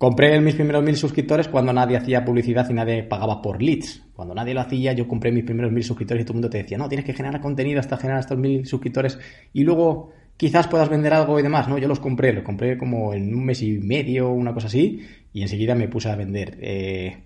Compré 0.00 0.40
mis 0.40 0.54
primeros 0.54 0.82
mil 0.82 0.96
suscriptores 0.96 1.48
cuando 1.48 1.74
nadie 1.74 1.98
hacía 1.98 2.24
publicidad 2.24 2.66
y 2.70 2.72
nadie 2.72 3.02
pagaba 3.02 3.42
por 3.42 3.60
leads. 3.60 4.02
Cuando 4.14 4.34
nadie 4.34 4.54
lo 4.54 4.62
hacía, 4.62 4.94
yo 4.94 5.06
compré 5.06 5.30
mis 5.30 5.44
primeros 5.44 5.70
mil 5.70 5.84
suscriptores 5.84 6.22
y 6.22 6.24
todo 6.24 6.32
el 6.32 6.36
mundo 6.36 6.48
te 6.48 6.56
decía, 6.56 6.78
no, 6.78 6.88
tienes 6.88 7.04
que 7.04 7.12
generar 7.12 7.38
contenido 7.42 7.80
hasta 7.80 7.98
generar 7.98 8.20
estos 8.20 8.38
mil 8.38 8.64
suscriptores 8.64 9.18
y 9.52 9.62
luego 9.62 10.10
quizás 10.38 10.68
puedas 10.68 10.88
vender 10.88 11.12
algo 11.12 11.38
y 11.38 11.42
demás. 11.42 11.68
No, 11.68 11.76
yo 11.76 11.86
los 11.86 12.00
compré, 12.00 12.32
los 12.32 12.44
compré 12.44 12.78
como 12.78 13.12
en 13.12 13.34
un 13.34 13.44
mes 13.44 13.60
y 13.60 13.72
medio, 13.72 14.30
una 14.30 14.54
cosa 14.54 14.68
así, 14.68 15.06
y 15.34 15.42
enseguida 15.42 15.74
me 15.74 15.88
puse 15.88 16.08
a 16.08 16.16
vender. 16.16 16.56
Eh, 16.62 17.18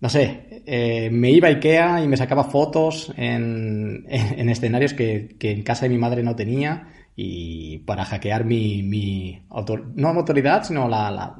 no 0.00 0.08
sé, 0.08 0.62
eh, 0.64 1.10
me 1.12 1.30
iba 1.30 1.48
a 1.48 1.50
Ikea 1.50 2.02
y 2.02 2.08
me 2.08 2.16
sacaba 2.16 2.44
fotos 2.44 3.12
en, 3.14 4.06
en, 4.08 4.48
escenarios 4.48 4.94
que, 4.94 5.36
en 5.38 5.62
casa 5.62 5.84
de 5.84 5.90
mi 5.90 5.98
madre 5.98 6.22
no 6.22 6.34
tenía 6.34 6.88
y 7.14 7.80
para 7.80 8.06
hackear 8.06 8.46
mi, 8.46 8.82
mi 8.82 9.42
autor, 9.50 9.92
no 9.96 10.08
autoridad, 10.08 10.64
sino 10.64 10.88
la 10.88 11.36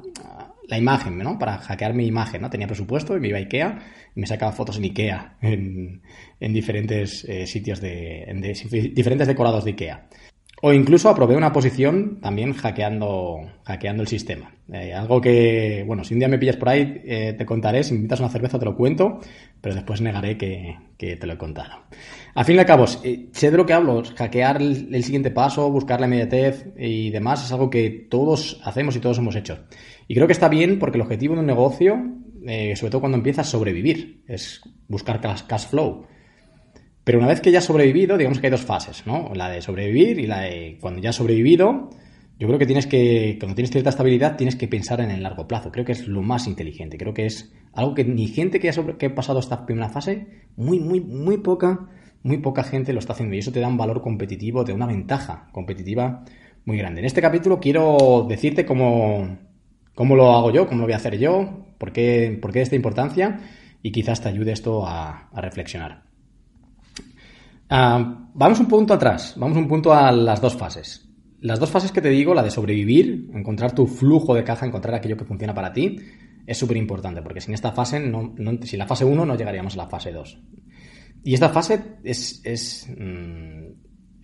la 0.71 0.77
imagen, 0.77 1.17
¿no? 1.17 1.37
Para 1.37 1.57
hackear 1.57 1.93
mi 1.93 2.07
imagen, 2.07 2.41
¿no? 2.41 2.49
Tenía 2.49 2.65
presupuesto 2.65 3.17
y 3.17 3.19
me 3.19 3.27
iba 3.27 3.37
a 3.37 3.41
Ikea 3.41 3.79
y 4.15 4.19
me 4.21 4.25
sacaba 4.25 4.53
fotos 4.53 4.77
en 4.77 4.85
Ikea, 4.85 5.37
en, 5.41 6.01
diferentes 6.39 7.25
eh, 7.25 7.45
sitios 7.45 7.81
de, 7.81 8.23
en 8.23 8.41
diferentes 8.41 9.27
decorados 9.27 9.65
de 9.65 9.71
Ikea. 9.71 10.07
O 10.63 10.71
incluso 10.73 11.09
aprobé 11.09 11.35
una 11.35 11.51
posición 11.51 12.19
también 12.21 12.53
hackeando, 12.53 13.39
hackeando 13.63 14.03
el 14.03 14.07
sistema. 14.07 14.53
Eh, 14.71 14.93
algo 14.93 15.19
que, 15.19 15.83
bueno, 15.87 16.03
si 16.03 16.13
un 16.13 16.19
día 16.19 16.27
me 16.27 16.37
pillas 16.37 16.55
por 16.55 16.69
ahí, 16.69 17.01
eh, 17.03 17.33
te 17.35 17.47
contaré. 17.47 17.83
Si 17.83 17.93
me 17.93 17.97
invitas 17.97 18.19
una 18.19 18.29
cerveza, 18.29 18.59
te 18.59 18.65
lo 18.65 18.75
cuento, 18.75 19.19
pero 19.59 19.73
después 19.73 20.01
negaré 20.01 20.37
que, 20.37 20.77
te 20.97 21.25
lo 21.25 21.33
he 21.33 21.37
contado. 21.37 21.85
Al 22.35 22.45
fin 22.45 22.57
y 22.57 22.59
al 22.59 22.67
cabo, 22.67 22.85
eh, 23.03 23.29
sé 23.31 23.49
de 23.49 23.57
lo 23.57 23.65
que 23.65 23.73
hablo. 23.73 24.03
Hackear 24.15 24.61
el, 24.61 25.03
siguiente 25.03 25.31
paso, 25.31 25.71
buscar 25.71 25.99
la 25.99 26.05
inmediatez 26.05 26.67
y 26.77 27.09
demás 27.09 27.43
es 27.43 27.51
algo 27.51 27.71
que 27.71 27.89
todos 27.89 28.61
hacemos 28.63 28.95
y 28.95 28.99
todos 28.99 29.17
hemos 29.17 29.35
hecho. 29.35 29.65
Y 30.07 30.13
creo 30.13 30.27
que 30.27 30.33
está 30.33 30.47
bien 30.47 30.77
porque 30.77 30.99
el 30.99 31.01
objetivo 31.01 31.33
de 31.33 31.39
un 31.39 31.47
negocio, 31.47 31.97
sobre 32.75 32.91
todo 32.91 32.99
cuando 33.01 33.17
empieza, 33.17 33.41
es 33.41 33.47
sobrevivir. 33.47 34.23
Es 34.27 34.61
buscar 34.87 35.19
cash 35.19 35.67
flow. 35.67 36.05
Pero 37.03 37.17
una 37.17 37.27
vez 37.27 37.41
que 37.41 37.51
ya 37.51 37.59
has 37.59 37.65
sobrevivido, 37.65 38.17
digamos 38.17 38.39
que 38.39 38.47
hay 38.47 38.51
dos 38.51 38.61
fases, 38.61 39.07
¿no? 39.07 39.31
La 39.33 39.49
de 39.49 39.61
sobrevivir 39.61 40.19
y 40.19 40.27
la 40.27 40.41
de 40.41 40.77
cuando 40.79 41.01
ya 41.01 41.09
has 41.09 41.15
sobrevivido, 41.15 41.89
yo 42.37 42.47
creo 42.47 42.59
que 42.59 42.65
tienes 42.65 42.85
que, 42.85 43.37
cuando 43.39 43.55
tienes 43.55 43.71
cierta 43.71 43.89
estabilidad, 43.89 44.37
tienes 44.37 44.55
que 44.55 44.67
pensar 44.67 45.01
en 45.01 45.09
el 45.09 45.23
largo 45.23 45.47
plazo. 45.47 45.71
Creo 45.71 45.85
que 45.85 45.93
es 45.93 46.07
lo 46.07 46.21
más 46.21 46.47
inteligente. 46.47 46.97
Creo 46.97 47.13
que 47.13 47.25
es 47.25 47.53
algo 47.73 47.95
que 47.95 48.03
ni 48.03 48.27
gente 48.27 48.59
que 48.59 48.69
ha, 48.69 48.73
que 48.97 49.07
ha 49.07 49.15
pasado 49.15 49.39
esta 49.39 49.65
primera 49.65 49.89
fase, 49.89 50.27
muy, 50.55 50.79
muy, 50.79 51.01
muy 51.01 51.37
poca, 51.37 51.87
muy 52.23 52.37
poca 52.37 52.63
gente 52.63 52.93
lo 52.93 52.99
está 52.99 53.13
haciendo. 53.13 53.35
Y 53.35 53.39
eso 53.39 53.51
te 53.51 53.59
da 53.59 53.67
un 53.67 53.77
valor 53.77 54.01
competitivo, 54.01 54.63
te 54.63 54.71
da 54.71 54.75
una 54.75 54.87
ventaja 54.87 55.49
competitiva 55.51 56.23
muy 56.65 56.77
grande. 56.77 56.99
En 57.01 57.05
este 57.05 57.21
capítulo 57.21 57.59
quiero 57.59 58.27
decirte 58.29 58.65
cómo, 58.65 59.37
cómo 59.95 60.15
lo 60.15 60.31
hago 60.33 60.51
yo, 60.51 60.67
cómo 60.67 60.81
lo 60.81 60.85
voy 60.85 60.93
a 60.93 60.97
hacer 60.97 61.17
yo, 61.17 61.65
por 61.79 61.91
qué, 61.91 62.37
por 62.39 62.51
qué 62.51 62.61
esta 62.61 62.75
importancia 62.75 63.39
y 63.81 63.91
quizás 63.91 64.21
te 64.21 64.29
ayude 64.29 64.51
esto 64.51 64.85
a 64.85 65.29
reflexionar. 65.33 66.10
Ah, 67.73 68.27
vamos 68.33 68.59
un 68.59 68.67
punto 68.67 68.93
atrás, 68.93 69.33
vamos 69.37 69.57
un 69.57 69.65
punto 69.65 69.93
a 69.93 70.11
las 70.11 70.41
dos 70.41 70.57
fases. 70.57 71.09
Las 71.39 71.57
dos 71.57 71.69
fases 71.69 71.93
que 71.93 72.01
te 72.01 72.09
digo, 72.09 72.33
la 72.33 72.43
de 72.43 72.51
sobrevivir, 72.51 73.31
encontrar 73.33 73.73
tu 73.73 73.87
flujo 73.87 74.35
de 74.35 74.43
caja, 74.43 74.65
encontrar 74.65 74.93
aquello 74.93 75.15
que 75.15 75.23
funciona 75.23 75.53
para 75.53 75.71
ti, 75.71 75.95
es 76.45 76.57
súper 76.57 76.75
importante, 76.75 77.21
porque 77.21 77.39
sin 77.39 77.53
esta 77.53 77.71
fase, 77.71 77.97
sin 78.63 78.77
la 78.79 78.87
fase 78.87 79.05
1 79.05 79.25
no 79.25 79.37
llegaríamos 79.37 79.75
a 79.75 79.77
la 79.77 79.87
fase 79.87 80.11
2. 80.11 80.37
Y 81.23 81.33
esta 81.33 81.47
fase 81.47 81.81
es, 82.03 82.89
mm, 82.89 83.67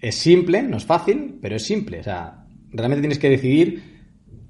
es 0.02 0.16
simple, 0.16 0.64
no 0.64 0.76
es 0.76 0.86
fácil, 0.86 1.40
pero 1.42 1.56
es 1.56 1.64
simple. 1.64 2.02
O 2.02 2.04
sea, 2.04 2.46
realmente 2.72 3.02
tienes 3.02 3.18
que 3.18 3.30
decidir 3.30 3.82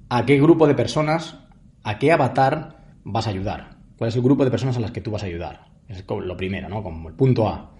a 0.10 0.26
qué 0.26 0.42
grupo 0.42 0.66
de 0.66 0.74
personas, 0.74 1.38
a 1.84 2.00
qué 2.00 2.12
avatar 2.12 2.96
vas 3.04 3.28
a 3.28 3.30
ayudar. 3.30 3.78
¿Cuál 3.96 4.08
es 4.08 4.16
el 4.16 4.24
grupo 4.24 4.44
de 4.44 4.50
personas 4.50 4.76
a 4.78 4.80
las 4.80 4.92
que 4.92 5.02
tú 5.02 5.12
vas 5.12 5.22
a 5.22 5.28
ayudar? 5.28 5.68
Es 5.88 6.04
lo 6.10 6.36
primero, 6.36 6.68
¿no? 6.68 6.82
Como 6.82 7.10
el 7.10 7.16
punto 7.16 7.48
A. 7.48 7.77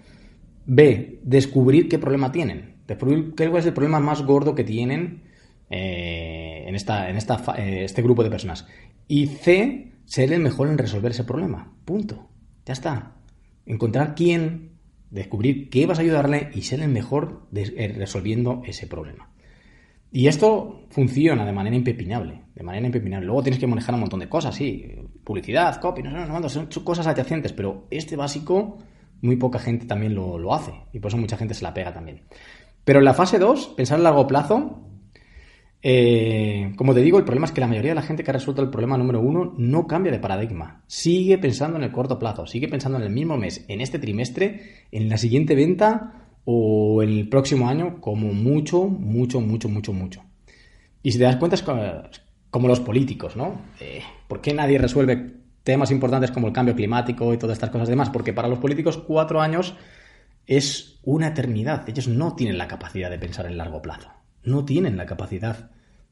B, 0.68 1.22
descubrir 1.24 1.88
qué 1.88 1.98
problema 1.98 2.32
tienen. 2.32 2.76
Descubrir 2.86 3.34
qué 3.36 3.46
es 3.46 3.66
el 3.66 3.74
problema 3.74 4.00
más 4.00 4.22
gordo 4.22 4.54
que 4.54 4.64
tienen 4.64 5.24
eh, 5.70 6.66
en, 6.68 6.76
esta, 6.76 7.10
en 7.10 7.16
esta, 7.16 7.42
eh, 7.58 7.86
este 7.86 8.02
grupo 8.02 8.24
de 8.24 8.30
personas. 8.30 8.68
Y 9.08 9.28
C, 9.28 9.94
ser 10.06 10.32
el 10.34 10.42
mejor 10.42 10.68
en 10.68 10.78
resolver 10.78 11.12
ese 11.12 11.24
problema. 11.24 11.74
Punto. 11.86 12.28
Ya 12.66 12.74
está. 12.74 13.16
Encontrar 13.66 14.14
quién, 14.14 14.72
descubrir 15.10 15.70
qué 15.70 15.86
vas 15.86 16.00
a 16.00 16.02
ayudarle 16.02 16.50
y 16.54 16.62
ser 16.64 16.82
el 16.82 16.90
mejor 16.90 17.48
eh, 17.56 17.94
resolviendo 17.98 18.62
ese 18.66 18.88
problema. 18.88 19.30
Y 20.12 20.28
esto 20.28 20.86
funciona 20.90 21.46
de 21.46 21.52
manera 21.52 21.76
impepinable, 21.76 22.42
de 22.56 22.64
manera 22.64 22.86
impepinable. 22.86 23.26
Luego 23.26 23.44
tienes 23.44 23.60
que 23.60 23.68
manejar 23.68 23.96
un 23.96 24.02
montón 24.02 24.20
de 24.20 24.30
cosas, 24.30 24.56
sí, 24.56 24.96
publicidad, 25.24 25.80
copy, 25.82 26.02
no, 26.02 26.12
no, 26.12 26.40
no, 26.40 26.50
son 26.50 26.68
cosas 26.84 27.08
adyacentes, 27.08 27.52
pero 27.52 27.88
este 27.90 28.16
básico 28.16 28.78
muy 29.22 29.36
poca 29.36 29.60
gente 29.60 29.86
también 29.86 30.16
lo, 30.16 30.54
hace 30.54 30.74
y 30.94 31.00
por 31.00 31.10
eso 31.10 31.18
mucha 31.18 31.38
gente 31.38 31.54
se 31.54 31.64
la 31.64 31.74
pega 31.74 31.94
también. 31.94 32.24
Pero 32.84 33.00
en 33.00 33.06
la 33.06 33.14
fase 33.14 33.40
2, 33.40 33.74
pensar 33.76 34.00
a 34.00 34.04
largo 34.04 34.28
plazo, 34.28 34.88
eh, 35.82 36.74
como 36.76 36.94
te 36.94 37.02
digo, 37.02 37.18
el 37.18 37.26
problema 37.26 37.46
es 37.46 37.52
que 37.52 37.62
la 37.62 37.68
mayoría 37.68 37.92
de 37.92 37.96
la 37.96 38.02
gente 38.02 38.24
que 38.24 38.32
ha 38.32 38.34
resuelto 38.34 38.62
el 38.62 38.70
problema 38.70 38.98
número 38.98 39.20
uno 39.20 39.54
no 39.58 39.88
cambia 39.88 40.12
de 40.12 40.20
paradigma. 40.20 40.84
Sigue 40.88 41.38
pensando 41.38 41.78
en 41.78 41.84
el 41.84 41.92
corto 41.92 42.18
plazo, 42.18 42.46
sigue 42.46 42.68
pensando 42.68 42.98
en 42.98 43.04
el 43.04 43.12
mismo 43.12 43.38
mes, 43.38 43.66
en 43.68 43.82
este 43.82 44.00
trimestre, 44.00 44.86
en 44.92 45.10
la 45.10 45.18
siguiente 45.18 45.56
venta 45.56 46.28
o 46.46 47.04
en 47.04 47.10
el 47.10 47.30
próximo 47.30 47.68
año, 47.68 48.00
como 48.00 48.34
mucho, 48.34 48.86
mucho, 48.86 49.42
mucho, 49.42 49.68
mucho, 49.68 49.94
mucho. 49.94 50.24
Y 51.04 51.12
si 51.12 51.18
te 51.18 51.26
das 51.26 51.36
cuenta 51.36 51.56
es 51.56 51.64
como, 51.64 52.68
los 52.68 52.80
políticos, 52.80 53.36
¿no? 53.36 53.62
Eh, 53.80 54.02
¿Por 54.28 54.42
qué 54.42 54.54
nadie 54.54 54.78
resuelve 54.78 55.47
temas 55.68 55.92
importantes 55.92 56.32
como 56.32 56.48
el 56.48 56.54
cambio 56.54 56.78
climático 56.78 57.34
y 57.34 57.38
todas 57.38 57.58
estas 57.58 57.72
cosas 57.72 57.90
demás, 57.90 58.10
porque 58.10 58.32
para 58.32 58.48
los 58.48 58.58
políticos 58.58 59.04
cuatro 59.06 59.42
años 59.42 59.76
es 60.46 61.02
una 61.04 61.28
eternidad. 61.28 61.90
Ellos 61.90 62.08
no 62.08 62.38
tienen 62.38 62.58
la 62.58 62.70
capacidad 62.70 63.10
de 63.10 63.20
pensar 63.20 63.48
en 63.48 63.58
largo 63.58 63.82
plazo. 63.82 64.10
No 64.44 64.64
tienen 64.64 64.96
la 64.96 65.06
capacidad 65.06 65.70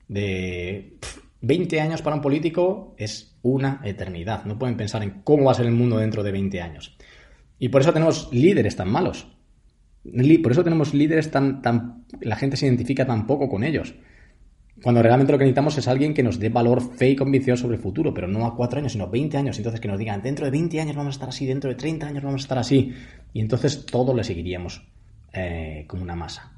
de... 0.10 0.98
20 1.40 1.80
años 1.80 2.02
para 2.02 2.18
un 2.18 2.22
político 2.22 2.96
es 2.98 3.38
una 3.44 3.80
eternidad. 3.86 4.44
No 4.44 4.60
pueden 4.60 4.76
pensar 4.76 5.04
en 5.04 5.22
cómo 5.24 5.46
va 5.46 5.54
a 5.54 5.56
ser 5.56 5.68
el 5.68 5.72
mundo 5.72 6.00
dentro 6.00 6.22
de 6.22 6.34
20 6.34 6.62
años. 6.62 6.98
Y 7.58 7.70
por 7.70 7.80
eso 7.80 7.94
tenemos 7.94 8.28
líderes 8.34 8.76
tan 8.76 8.92
malos. 8.92 9.26
Por 10.44 10.52
eso 10.52 10.66
tenemos 10.66 10.94
líderes 10.94 11.32
tan, 11.32 11.62
tan... 11.62 12.04
La 12.20 12.36
gente 12.36 12.58
se 12.58 12.66
identifica 12.66 13.06
tan 13.06 13.26
poco 13.26 13.48
con 13.48 13.64
ellos. 13.64 13.96
Cuando 14.84 15.02
realmente 15.02 15.32
lo 15.32 15.38
que 15.38 15.46
necesitamos 15.46 15.78
es 15.78 15.88
alguien 15.88 16.14
que 16.14 16.22
nos 16.22 16.38
dé 16.38 16.50
valor, 16.50 16.82
fe 16.82 17.12
y 17.12 17.16
convicción 17.16 17.58
sobre 17.58 17.78
el 17.78 17.82
futuro, 17.82 18.14
pero 18.14 18.28
no 18.28 18.46
a 18.46 18.56
cuatro 18.56 18.80
años, 18.80 18.92
sino 18.92 19.06
a 19.06 19.08
20 19.08 19.38
años. 19.38 19.58
Entonces 19.58 19.80
que 19.80 19.88
nos 19.88 19.98
digan, 19.98 20.22
dentro 20.22 20.46
de 20.46 20.52
20 20.52 20.82
años 20.82 20.96
vamos 20.96 21.14
a 21.14 21.16
estar 21.16 21.30
así, 21.30 21.46
dentro 21.46 21.70
de 21.70 21.76
30 21.76 22.08
años 22.08 22.24
vamos 22.24 22.42
a 22.42 22.44
estar 22.44 22.58
así. 22.58 22.94
Y 23.34 23.40
entonces 23.40 23.86
todo 23.86 24.14
le 24.14 24.24
seguiríamos 24.24 24.86
eh, 25.34 25.86
como 25.88 26.04
una 26.04 26.16
masa. 26.16 26.52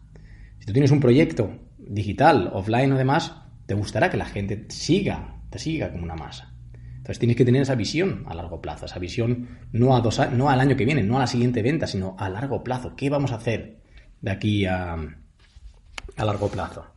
Si 0.59 0.65
tú 0.65 0.73
tienes 0.73 0.91
un 0.91 0.99
proyecto 0.99 1.51
digital, 1.77 2.49
offline 2.53 2.91
o 2.91 2.97
demás, 2.97 3.35
te 3.65 3.75
gustará 3.75 4.09
que 4.09 4.17
la 4.17 4.25
gente 4.25 4.65
siga, 4.69 5.41
te 5.49 5.59
siga 5.59 5.91
como 5.91 6.03
una 6.03 6.15
masa. 6.15 6.53
Entonces 6.97 7.19
tienes 7.19 7.37
que 7.37 7.45
tener 7.45 7.61
esa 7.61 7.75
visión 7.75 8.25
a 8.27 8.33
largo 8.33 8.59
plazo, 8.61 8.85
esa 8.85 8.99
visión 8.99 9.47
no, 9.71 9.95
a 9.95 10.01
dos, 10.01 10.19
no 10.33 10.49
al 10.49 10.59
año 10.59 10.75
que 10.75 10.85
viene, 10.85 11.03
no 11.03 11.17
a 11.17 11.21
la 11.21 11.27
siguiente 11.27 11.61
venta, 11.61 11.87
sino 11.87 12.15
a 12.17 12.29
largo 12.29 12.63
plazo. 12.63 12.95
¿Qué 12.95 13.09
vamos 13.09 13.31
a 13.31 13.35
hacer 13.35 13.79
de 14.21 14.31
aquí 14.31 14.65
a, 14.65 14.95
a 14.95 16.25
largo 16.25 16.49
plazo? 16.49 16.96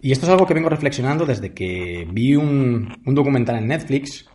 Y 0.00 0.12
esto 0.12 0.26
es 0.26 0.32
algo 0.32 0.46
que 0.46 0.54
vengo 0.54 0.68
reflexionando 0.68 1.26
desde 1.26 1.52
que 1.52 2.06
vi 2.10 2.36
un, 2.36 2.94
documental 3.04 3.56
en 3.56 3.66
Netflix 3.66 4.26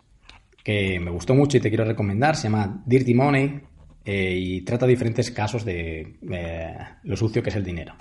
que 0.64 1.00
me 1.00 1.12
gustó 1.12 1.34
mucho 1.34 1.58
y 1.58 1.60
te 1.60 1.70
quiero 1.70 1.86
recomendar. 1.86 2.36
Se 2.36 2.44
llama 2.44 2.84
Dirty 2.86 3.14
Money 3.14 3.62
eh, 4.04 4.36
y 4.38 4.62
trata 4.62 4.86
diferentes 4.86 5.32
casos 5.32 5.64
de 5.64 6.18
lo 7.04 7.16
sucio 7.16 7.42
que 7.42 7.50
es 7.50 7.56
el 7.56 7.64
dinero. 7.64 7.96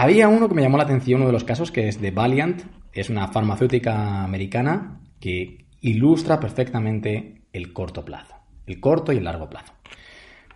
Había 0.00 0.28
uno 0.28 0.48
que 0.48 0.54
me 0.54 0.62
llamó 0.62 0.76
la 0.76 0.84
atención, 0.84 1.20
uno 1.20 1.26
de 1.26 1.32
los 1.32 1.42
casos, 1.42 1.72
que 1.72 1.88
es 1.88 2.00
de 2.00 2.12
Valiant, 2.12 2.62
es 2.92 3.10
una 3.10 3.26
farmacéutica 3.28 4.22
americana 4.22 5.00
que 5.18 5.66
ilustra 5.80 6.38
perfectamente 6.38 7.42
el 7.52 7.72
corto 7.72 8.04
plazo, 8.04 8.36
el 8.66 8.78
corto 8.78 9.12
y 9.12 9.16
el 9.16 9.24
largo 9.24 9.50
plazo. 9.50 9.72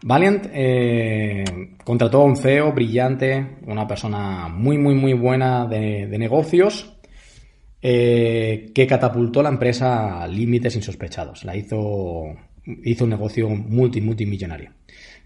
Valiant 0.02 0.47
eh, 0.52 1.44
contrató 1.85 2.23
a 2.23 2.25
un 2.25 2.37
CEO 2.37 2.73
brillante, 2.73 3.59
una 3.66 3.87
persona 3.87 4.49
muy, 4.49 4.76
muy, 4.76 4.94
muy 4.94 5.12
buena 5.12 5.66
de, 5.66 6.06
negocios, 6.18 6.99
eh, 7.80 8.71
que 8.75 8.87
catapultó 8.87 9.42
la 9.42 9.49
empresa 9.49 10.23
a 10.23 10.26
límites 10.26 10.75
insospechados. 10.75 11.44
La 11.44 11.56
hizo, 11.56 12.25
hizo 12.64 13.04
un 13.04 13.11
negocio 13.11 13.49
multi, 13.49 14.00
multimillonario. 14.00 14.73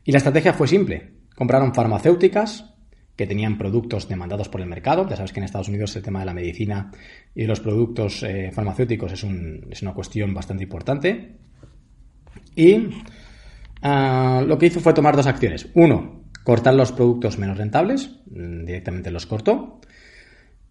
Y 0.04 0.12
la 0.12 0.18
estrategia 0.18 0.52
fue 0.52 0.68
simple. 0.68 1.10
Compraron 1.34 1.74
farmacéuticas 1.74 2.74
que 3.16 3.26
tenían 3.26 3.56
productos 3.56 4.08
demandados 4.08 4.50
por 4.50 4.60
el 4.60 4.66
mercado. 4.66 5.08
Ya 5.08 5.16
sabes 5.16 5.32
que 5.32 5.40
en 5.40 5.44
Estados 5.44 5.68
Unidos 5.68 5.96
el 5.96 6.02
tema 6.02 6.20
de 6.20 6.26
la 6.26 6.34
medicina 6.34 6.92
y 7.34 7.42
de 7.42 7.48
los 7.48 7.60
productos 7.60 8.22
eh, 8.22 8.50
farmacéuticos 8.52 9.12
es, 9.12 9.24
es, 9.70 9.82
una 9.82 9.94
cuestión 9.94 10.34
bastante 10.34 10.64
importante. 10.64 11.36
Y 12.54 12.88
ah, 13.82 14.42
lo 14.46 14.58
que 14.58 14.66
hizo 14.66 14.80
fue 14.80 14.94
tomar 14.94 15.16
dos 15.16 15.26
acciones. 15.26 15.68
Uno, 15.74 16.24
cortar 16.44 16.74
los 16.74 16.92
productos 16.92 17.38
menos 17.38 17.58
rentables, 17.58 18.20
mm, 18.30 18.64
directamente 18.64 19.10
los 19.10 19.26
cortó. 19.26 19.80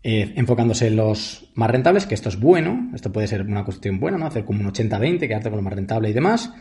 Eh, 0.03 0.33
enfocándose 0.35 0.87
en 0.87 0.97
los 0.97 1.51
más 1.55 1.71
rentables, 1.71 2.05
que 2.05 2.13
esto 2.13 2.29
es 2.29 2.39
bueno, 2.39 2.91
esto 2.93 3.11
puede 3.11 3.27
ser 3.27 3.41
una 3.41 3.65
cuestión 3.65 3.99
buena, 3.99 4.19
¿no? 4.19 4.27
Hacer 4.27 4.45
como 4.45 4.59
un 4.59 4.67
80-20, 4.67 5.27
quedarte 5.27 5.49
con 5.49 5.57
lo 5.57 5.63
más 5.63 5.73
rentable 5.73 6.09
y 6.09 6.13
demás. 6.13 6.53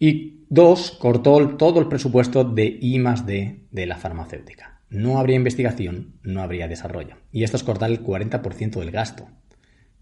Y 0.00 0.44
dos, 0.48 0.90
cortó 0.98 1.56
todo 1.56 1.78
el 1.78 1.86
presupuesto 1.86 2.42
de 2.42 2.78
I 2.80 2.98
más 2.98 3.24
D 3.24 3.66
de 3.70 3.86
la 3.86 3.96
farmacéutica 3.96 4.78
no 4.90 5.18
habría 5.18 5.36
investigación, 5.36 6.14
no 6.22 6.42
habría 6.42 6.68
desarrollo. 6.68 7.16
Y 7.32 7.44
esto 7.44 7.56
es 7.56 7.62
cortar 7.62 7.90
el 7.90 8.02
40% 8.02 8.78
del 8.78 8.90
gasto 8.90 9.28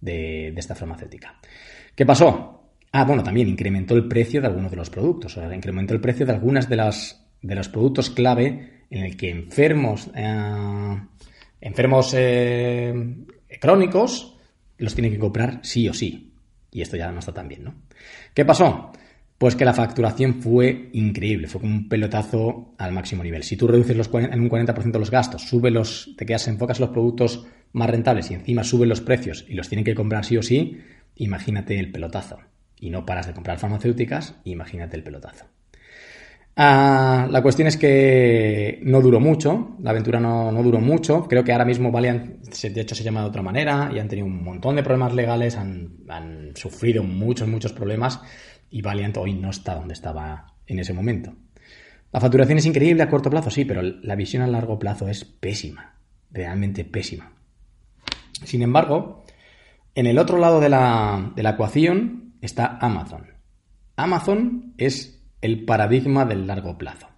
de, 0.01 0.49
esta 0.57 0.75
farmacéutica. 0.75 1.39
¿Qué 1.95 2.07
pasó? 2.07 2.56
Ah, 2.99 3.05
bueno, 3.05 3.23
también 3.23 3.47
incrementó 3.47 3.95
el 3.95 4.09
precio 4.09 4.41
de 4.41 4.47
algunos 4.47 4.71
de 4.71 4.79
los 4.79 4.89
productos, 4.89 5.37
o 5.37 5.41
sea, 5.43 5.55
incrementó 5.55 5.93
el 5.93 6.01
precio 6.01 6.25
de 6.25 6.33
algunas 6.33 6.67
de 6.67 6.77
las 6.77 7.23
de 7.43 7.55
los 7.55 7.69
productos 7.69 8.09
clave 8.09 8.87
en 8.89 9.05
el 9.05 9.19
que 9.19 9.29
enfermos 9.29 10.11
eh, 10.15 10.97
enfermos 11.61 12.15
eh, 12.17 12.95
crónicos 13.61 14.39
los 14.79 14.95
tienen 14.95 15.13
que 15.13 15.19
comprar 15.19 15.61
sí 15.63 15.87
o 15.91 15.93
sí. 15.93 16.33
Y 16.73 16.81
esto 16.81 16.97
ya 16.97 17.13
no 17.13 17.19
está 17.19 17.35
tan 17.35 17.49
bien, 17.49 17.65
¿no? 17.65 17.75
¿Qué 18.33 18.47
pasó? 18.47 18.93
Pues 19.37 19.57
que 19.57 19.67
la 19.67 19.75
facturación 19.75 20.41
fue 20.41 20.89
increíble, 20.95 21.49
fue 21.49 21.61
como 21.61 21.75
un 21.75 21.91
pelotazo 21.91 22.73
al 22.79 22.93
máximo 22.93 23.23
nivel. 23.23 23.43
Si 23.43 23.59
tú 23.59 23.69
reduces 23.69 24.09
en 24.15 24.41
un 24.41 24.49
40% 24.49 24.99
los 24.99 25.11
gastos, 25.11 25.43
sube 25.43 25.71
los, 25.71 26.15
te 26.17 26.25
quedas, 26.25 26.49
enfocas 26.49 26.81
los 26.81 26.89
productos 26.89 27.45
más 27.75 27.91
rentables 27.91 28.31
y 28.31 28.35
encima 28.35 28.65
suben 28.65 28.89
los 28.89 29.03
precios 29.03 29.45
y 29.47 29.53
los 29.53 29.69
tienen 29.69 29.85
que 29.85 29.95
comprar 29.95 30.25
sí 30.25 30.39
o 30.39 30.43
sí, 30.43 30.79
imagínate 31.17 31.79
el 31.79 31.93
pelotazo. 31.93 32.39
Y 32.79 32.91
no 32.91 33.07
paras 33.07 33.27
de 33.27 33.35
comprar 33.35 33.59
farmacéuticas, 33.59 34.35
imagínate 34.45 34.97
el 34.97 35.03
pelotazo. 35.03 35.47
Ah, 36.59 37.29
la 37.31 37.43
cuestión 37.43 37.69
es 37.69 37.77
que 37.77 38.81
no 38.83 39.03
duró 39.03 39.21
mucho, 39.21 39.77
la 39.83 39.91
aventura 39.91 40.21
no, 40.21 40.51
duró 40.63 40.81
mucho. 40.81 41.25
Creo 41.29 41.45
que 41.45 41.53
ahora 41.53 41.67
mismo 41.67 41.93
Valiant, 41.93 42.43
de 42.47 42.81
hecho, 42.81 42.95
se 42.95 43.05
llama 43.05 43.21
de 43.21 43.29
otra 43.29 43.43
manera 43.43 43.91
y 43.95 43.99
han 43.99 44.09
tenido 44.09 44.27
un 44.27 44.43
montón 44.43 44.77
de 44.77 44.83
problemas 44.83 45.15
legales, 45.15 45.57
han, 45.57 45.99
han 46.09 46.57
sufrido 46.57 47.03
muchos, 47.03 47.47
muchos 47.47 47.73
problemas 47.73 48.21
y 48.71 48.81
Valiant 48.81 49.17
hoy 49.19 49.35
no 49.35 49.51
está 49.51 49.75
donde 49.75 49.95
estaba 49.95 50.55
en 50.67 50.79
ese 50.79 50.95
momento. 50.95 51.35
La 52.11 52.21
facturación 52.21 52.57
es 52.57 52.67
increíble 52.67 53.03
a 53.03 53.11
corto 53.11 53.29
plazo, 53.29 53.51
sí, 53.51 53.67
pero 53.67 53.83
la 53.83 54.15
visión 54.15 54.43
a 54.43 54.47
largo 54.47 54.79
plazo 54.79 55.09
es 55.09 55.25
pésima, 55.25 55.97
realmente 56.31 56.85
pésima. 56.85 57.33
Sin 58.45 58.63
embargo, 58.63 59.25
en 59.95 60.07
el 60.07 60.19
otro 60.19 60.39
lado 60.39 60.61
de 60.61 60.71
la, 60.71 61.33
de 61.37 61.43
la 61.43 61.51
ecuación 61.51 62.26
está 62.41 62.79
Amazon. 62.81 63.27
Amazon 63.97 64.75
es 64.77 65.25
el 65.41 65.65
paradigma 65.65 66.25
del 66.25 66.47
largo 66.47 66.77
plazo. 66.77 67.09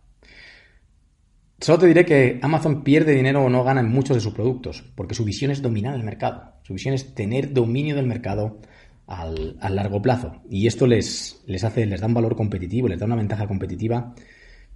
Solo 1.60 1.78
te 1.80 1.86
diré 1.86 2.04
que 2.04 2.38
Amazon 2.40 2.84
pierde 2.84 3.14
dinero 3.14 3.42
o 3.42 3.50
no 3.50 3.64
gana 3.64 3.80
en 3.80 3.88
muchos 3.88 4.16
de 4.16 4.20
sus 4.20 4.32
productos, 4.32 4.84
porque 4.94 5.14
su 5.14 5.24
visión 5.24 5.50
es 5.50 5.60
dominar 5.60 5.94
el 5.94 6.04
mercado. 6.04 6.52
Su 6.62 6.74
visión 6.74 6.94
es 6.94 7.14
tener 7.14 7.52
dominio 7.52 7.96
del 7.96 8.06
mercado 8.06 8.60
al, 9.08 9.56
largo 9.60 10.00
plazo. 10.00 10.40
Y 10.48 10.68
esto 10.68 10.86
les, 10.86 11.42
les 11.46 11.64
hace, 11.64 11.84
les 11.86 12.00
da 12.00 12.06
un 12.06 12.14
valor 12.14 12.36
competitivo, 12.36 12.86
les 12.86 13.00
da 13.00 13.06
una 13.06 13.16
ventaja 13.16 13.48
competitiva 13.48 14.14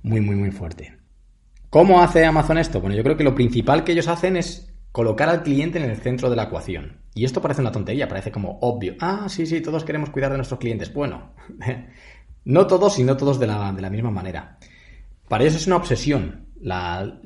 muy, 0.03 0.21
muy, 0.21 0.35
muy 0.35 0.51
fuerte. 0.51 0.97
¿Cómo 1.71 2.03
hace 2.03 2.25
Amazon 2.25 2.59
esto? 2.59 2.81
Bueno, 2.81 2.97
yo 2.97 3.05
creo 3.05 3.17
que 3.17 3.25
lo 3.25 3.35
principal 3.35 3.85
que 3.85 3.93
ellos 3.93 4.09
hacen 4.09 4.37
es 4.37 4.72
colocar 4.93 5.29
al 5.29 5.43
cliente 5.43 5.79
en 5.83 5.91
el 5.91 5.97
centro 5.97 6.31
de 6.31 6.37
la 6.37 6.45
ecuación. 6.45 6.99
Y 7.15 7.25
esto 7.25 7.43
parece 7.43 7.61
una 7.61 7.73
tontería, 7.73 8.09
parece 8.09 8.31
como 8.31 8.59
obvio. 8.61 8.95
Ah, 9.01 9.27
sí, 9.29 9.47
sí, 9.47 9.61
todos 9.61 9.85
queremos 9.85 10.11
cuidar 10.11 10.31
de 10.31 10.39
nuestros 10.39 10.61
clientes. 10.61 10.93
Bueno, 10.93 11.33
no 12.45 12.67
todos 12.67 12.99
y 12.99 13.05
no 13.05 13.17
todos 13.17 13.41
de 13.41 13.47
la, 13.47 13.73
de 13.73 13.83
la 13.83 13.91
misma 13.91 14.11
manera. 14.11 14.59
Para 15.29 15.45
ellos 15.45 15.57
es 15.57 15.67
una 15.67 15.77
obsesión 15.77 16.47
la, 16.61 17.21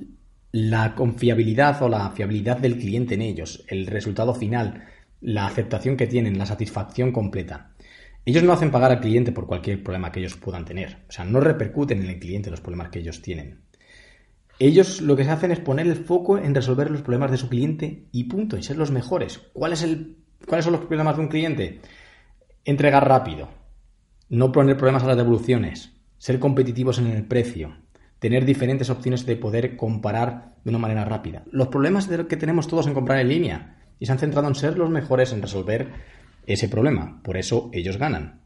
la 0.53 0.95
confiabilidad 0.95 1.83
o 1.83 1.89
la 1.89 2.11
fiabilidad 2.11 2.59
del 2.59 2.79
cliente 2.79 3.15
en 3.15 3.23
ellos, 3.23 3.65
el 3.69 3.87
resultado 3.87 4.35
final, 4.35 4.85
la 5.21 5.47
aceptación 5.47 5.97
que 5.97 6.07
tienen, 6.07 6.39
la 6.39 6.47
satisfacción 6.47 7.13
completa. 7.13 7.73
Ellos 8.25 8.43
no 8.43 8.53
hacen 8.53 8.71
pagar 8.71 8.91
al 8.91 9.01
cliente 9.01 9.33
por 9.33 9.47
cualquier 9.47 9.83
problema 9.83 10.11
que 10.11 10.21
ellos 10.21 10.37
puedan 10.37 10.65
tener. 10.65 11.05
O 11.09 11.13
sea, 11.13 11.25
no 11.25 11.41
repercuten 11.41 12.03
en 12.03 12.11
el 12.11 12.19
cliente 12.19 12.51
los 12.51 12.61
problemas 12.61 12.89
que 12.89 12.99
ellos 12.99 13.23
tienen. 13.23 13.61
Ellos 14.59 15.01
lo 15.03 15.17
que 15.17 15.25
se 15.25 15.31
hacen 15.31 15.53
es 15.53 15.61
poner 15.61 15.87
el 15.87 15.97
foco 15.97 16.39
en 16.39 16.55
resolver 16.55 16.91
los 16.91 17.03
problemas 17.03 17.31
de 17.31 17.37
su 17.37 17.49
cliente 17.49 18.07
y 18.13 18.25
punto, 18.25 18.57
y 18.57 18.63
ser 18.63 18.77
los 18.77 18.91
mejores. 18.91 19.41
¿Cuál 19.53 19.73
es 19.73 19.83
el, 19.83 20.17
¿Cuáles 20.47 20.65
son 20.65 20.73
los 20.73 20.87
problemas 20.87 21.17
de 21.17 21.23
un 21.23 21.29
cliente? 21.29 21.81
Entregar 22.65 23.07
rápido, 23.07 23.49
no 24.29 24.53
poner 24.53 24.77
problemas 24.77 25.05
a 25.05 25.09
las 25.09 25.17
devoluciones, 25.17 25.93
ser 26.19 26.39
competitivos 26.39 26.99
en 26.99 27.09
el 27.09 27.25
precio, 27.27 27.77
tener 28.19 28.45
diferentes 28.45 28.91
opciones 28.91 29.27
de 29.27 29.37
poder 29.37 29.77
comparar 29.77 30.55
de 30.65 30.71
una 30.71 30.79
manera 30.79 31.05
rápida. 31.05 31.45
Los 31.51 31.69
problemas 31.69 32.09
que 32.09 32.37
tenemos 32.37 32.67
todos 32.67 32.87
en 32.87 32.95
comprar 32.95 33.21
en 33.21 33.29
línea, 33.29 33.77
y 33.99 34.07
se 34.07 34.13
han 34.13 34.19
centrado 34.19 34.49
en 34.49 34.55
ser 34.55 34.79
los 34.79 34.91
mejores 34.91 35.33
en 35.33 35.43
resolver 35.43 35.91
ese 36.47 36.69
problema. 36.69 37.21
Por 37.23 37.37
eso 37.37 37.71
ellos 37.73 37.99
ganan. 37.99 38.41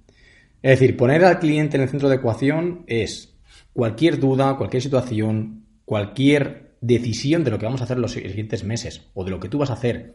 Es 0.62 0.78
decir, 0.78 0.96
poner 0.96 1.24
al 1.24 1.38
cliente 1.38 1.76
en 1.76 1.82
el 1.82 1.88
centro 1.88 2.08
de 2.08 2.16
ecuación 2.16 2.84
es 2.86 3.34
cualquier 3.72 4.18
duda, 4.20 4.56
cualquier 4.56 4.82
situación, 4.82 5.59
cualquier 5.90 6.76
decisión 6.80 7.42
de 7.42 7.50
lo 7.50 7.58
que 7.58 7.66
vamos 7.66 7.80
a 7.80 7.84
hacer 7.84 7.98
los 7.98 8.12
siguientes 8.12 8.62
meses 8.62 9.10
o 9.12 9.24
de 9.24 9.32
lo 9.32 9.40
que 9.40 9.48
tú 9.48 9.58
vas 9.58 9.70
a 9.70 9.72
hacer 9.72 10.14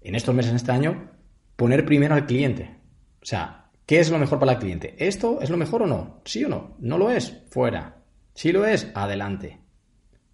en 0.00 0.16
estos 0.16 0.34
meses, 0.34 0.50
en 0.50 0.56
este 0.56 0.72
año, 0.72 1.12
poner 1.54 1.84
primero 1.84 2.16
al 2.16 2.26
cliente. 2.26 2.74
O 3.22 3.24
sea, 3.24 3.70
¿qué 3.86 4.00
es 4.00 4.10
lo 4.10 4.18
mejor 4.18 4.40
para 4.40 4.54
el 4.54 4.58
cliente? 4.58 4.96
¿Esto 4.98 5.40
es 5.40 5.48
lo 5.48 5.56
mejor 5.56 5.82
o 5.82 5.86
no? 5.86 6.22
¿Sí 6.24 6.42
o 6.42 6.48
no? 6.48 6.74
¿No 6.80 6.98
lo 6.98 7.08
es? 7.08 7.40
Fuera. 7.50 7.98
Si 8.34 8.50
lo 8.50 8.66
es, 8.66 8.90
adelante. 8.96 9.60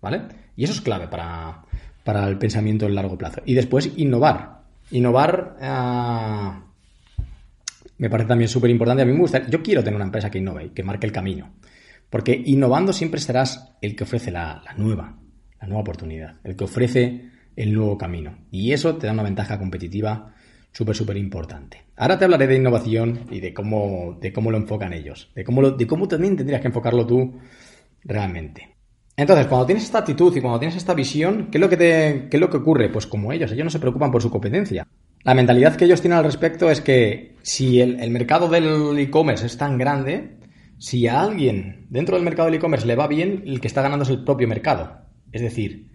¿Vale? 0.01 0.23
Y 0.57 0.65
eso 0.65 0.73
es 0.73 0.81
clave 0.81 1.07
para, 1.07 1.65
para 2.03 2.27
el 2.27 2.39
pensamiento 2.39 2.87
en 2.87 2.95
largo 2.95 3.19
plazo. 3.19 3.43
Y 3.45 3.53
después, 3.53 3.93
innovar. 3.99 4.63
Innovar 4.91 5.59
eh, 5.61 6.63
me 7.99 8.09
parece 8.09 8.29
también 8.29 8.49
súper 8.49 8.71
importante. 8.71 9.03
A 9.03 9.05
mí 9.05 9.13
me 9.13 9.19
gusta, 9.21 9.47
yo 9.51 9.63
quiero 9.63 9.85
tener 9.85 9.97
una 9.97 10.07
empresa 10.07 10.31
que 10.31 10.39
innove, 10.39 10.73
que 10.73 10.83
marque 10.83 11.07
el 11.07 11.13
camino. 11.13 11.51
Porque 12.11 12.43
innovando 12.47 12.93
siempre 12.93 13.21
serás 13.21 13.75
el 13.83 13.95
que 13.95 14.05
ofrece 14.05 14.31
la, 14.31 14.63
nueva, 14.77 15.19
la 15.61 15.67
nueva 15.67 15.83
oportunidad, 15.83 16.37
el 16.45 16.57
que 16.57 16.65
ofrece 16.65 17.31
el 17.57 17.73
nuevo 17.75 17.99
camino. 17.99 18.39
Y 18.51 18.73
eso 18.73 18.97
te 18.97 19.07
da 19.07 19.13
una 19.13 19.23
ventaja 19.23 19.59
competitiva 19.59 20.35
súper, 20.73 20.97
súper 20.97 21.17
importante. 21.17 21.85
Ahora 21.97 22.19
te 22.19 22.25
hablaré 22.25 22.47
de 22.47 22.57
innovación 22.57 23.27
y 23.31 23.41
de 23.41 23.53
cómo, 23.53 24.17
de 24.21 24.33
cómo 24.33 24.51
lo 24.51 24.57
enfocan 24.57 24.93
ellos, 24.93 25.31
de 25.35 25.45
cómo, 25.45 25.71
de 25.71 25.87
cómo 25.87 26.09
también 26.09 26.37
tendrías 26.37 26.61
que 26.61 26.69
enfocarlo 26.69 27.07
tú 27.07 27.39
realmente. 28.05 28.77
Entonces, 29.17 29.49
cuando 29.49 29.67
tienes 29.67 29.85
esta 29.85 29.99
actitud 29.99 30.35
y 30.37 30.41
cuando 30.41 30.61
tienes 30.61 30.77
esta 30.77 30.95
visión, 30.95 31.49
¿qué 31.51 31.59
es 31.59 31.61
lo 31.61 31.69
que, 31.69 31.77
te, 31.77 32.29
qué 32.31 32.37
es 32.37 32.41
lo 32.41 32.49
que 32.49 32.59
ocurre? 32.59 32.89
Pues 32.89 33.09
como 33.09 33.33
ellos, 33.33 33.51
ellos 33.51 33.65
no 33.65 33.71
se 33.71 33.81
preocupan 33.81 34.13
por 34.13 34.23
su 34.23 34.31
competencia. 34.31 34.87
La 35.25 35.35
mentalidad 35.35 35.75
que 35.75 35.87
ellos 35.87 36.01
tienen 36.01 36.19
al 36.19 36.25
respecto 36.25 36.71
es 36.71 36.81
que 36.81 37.35
si 37.43 37.81
el, 37.81 38.11
mercado 38.11 38.49
del 38.49 38.97
e-commerce 38.97 39.47
es 39.47 39.59
tan 39.59 39.77
grande, 39.77 40.38
si 40.79 41.07
a 41.09 41.21
alguien 41.21 41.87
dentro 41.91 42.15
del 42.15 42.25
mercado 42.25 42.47
del 42.47 42.57
e-commerce 42.57 42.87
le 42.87 42.97
va 42.97 43.09
bien, 43.09 43.43
el 43.47 43.61
que 43.61 43.67
está 43.67 43.83
ganando 43.83 44.05
es 44.05 44.11
el 44.11 44.25
propio 44.25 44.47
mercado. 44.49 45.03
Es 45.33 45.43
decir, 45.43 45.91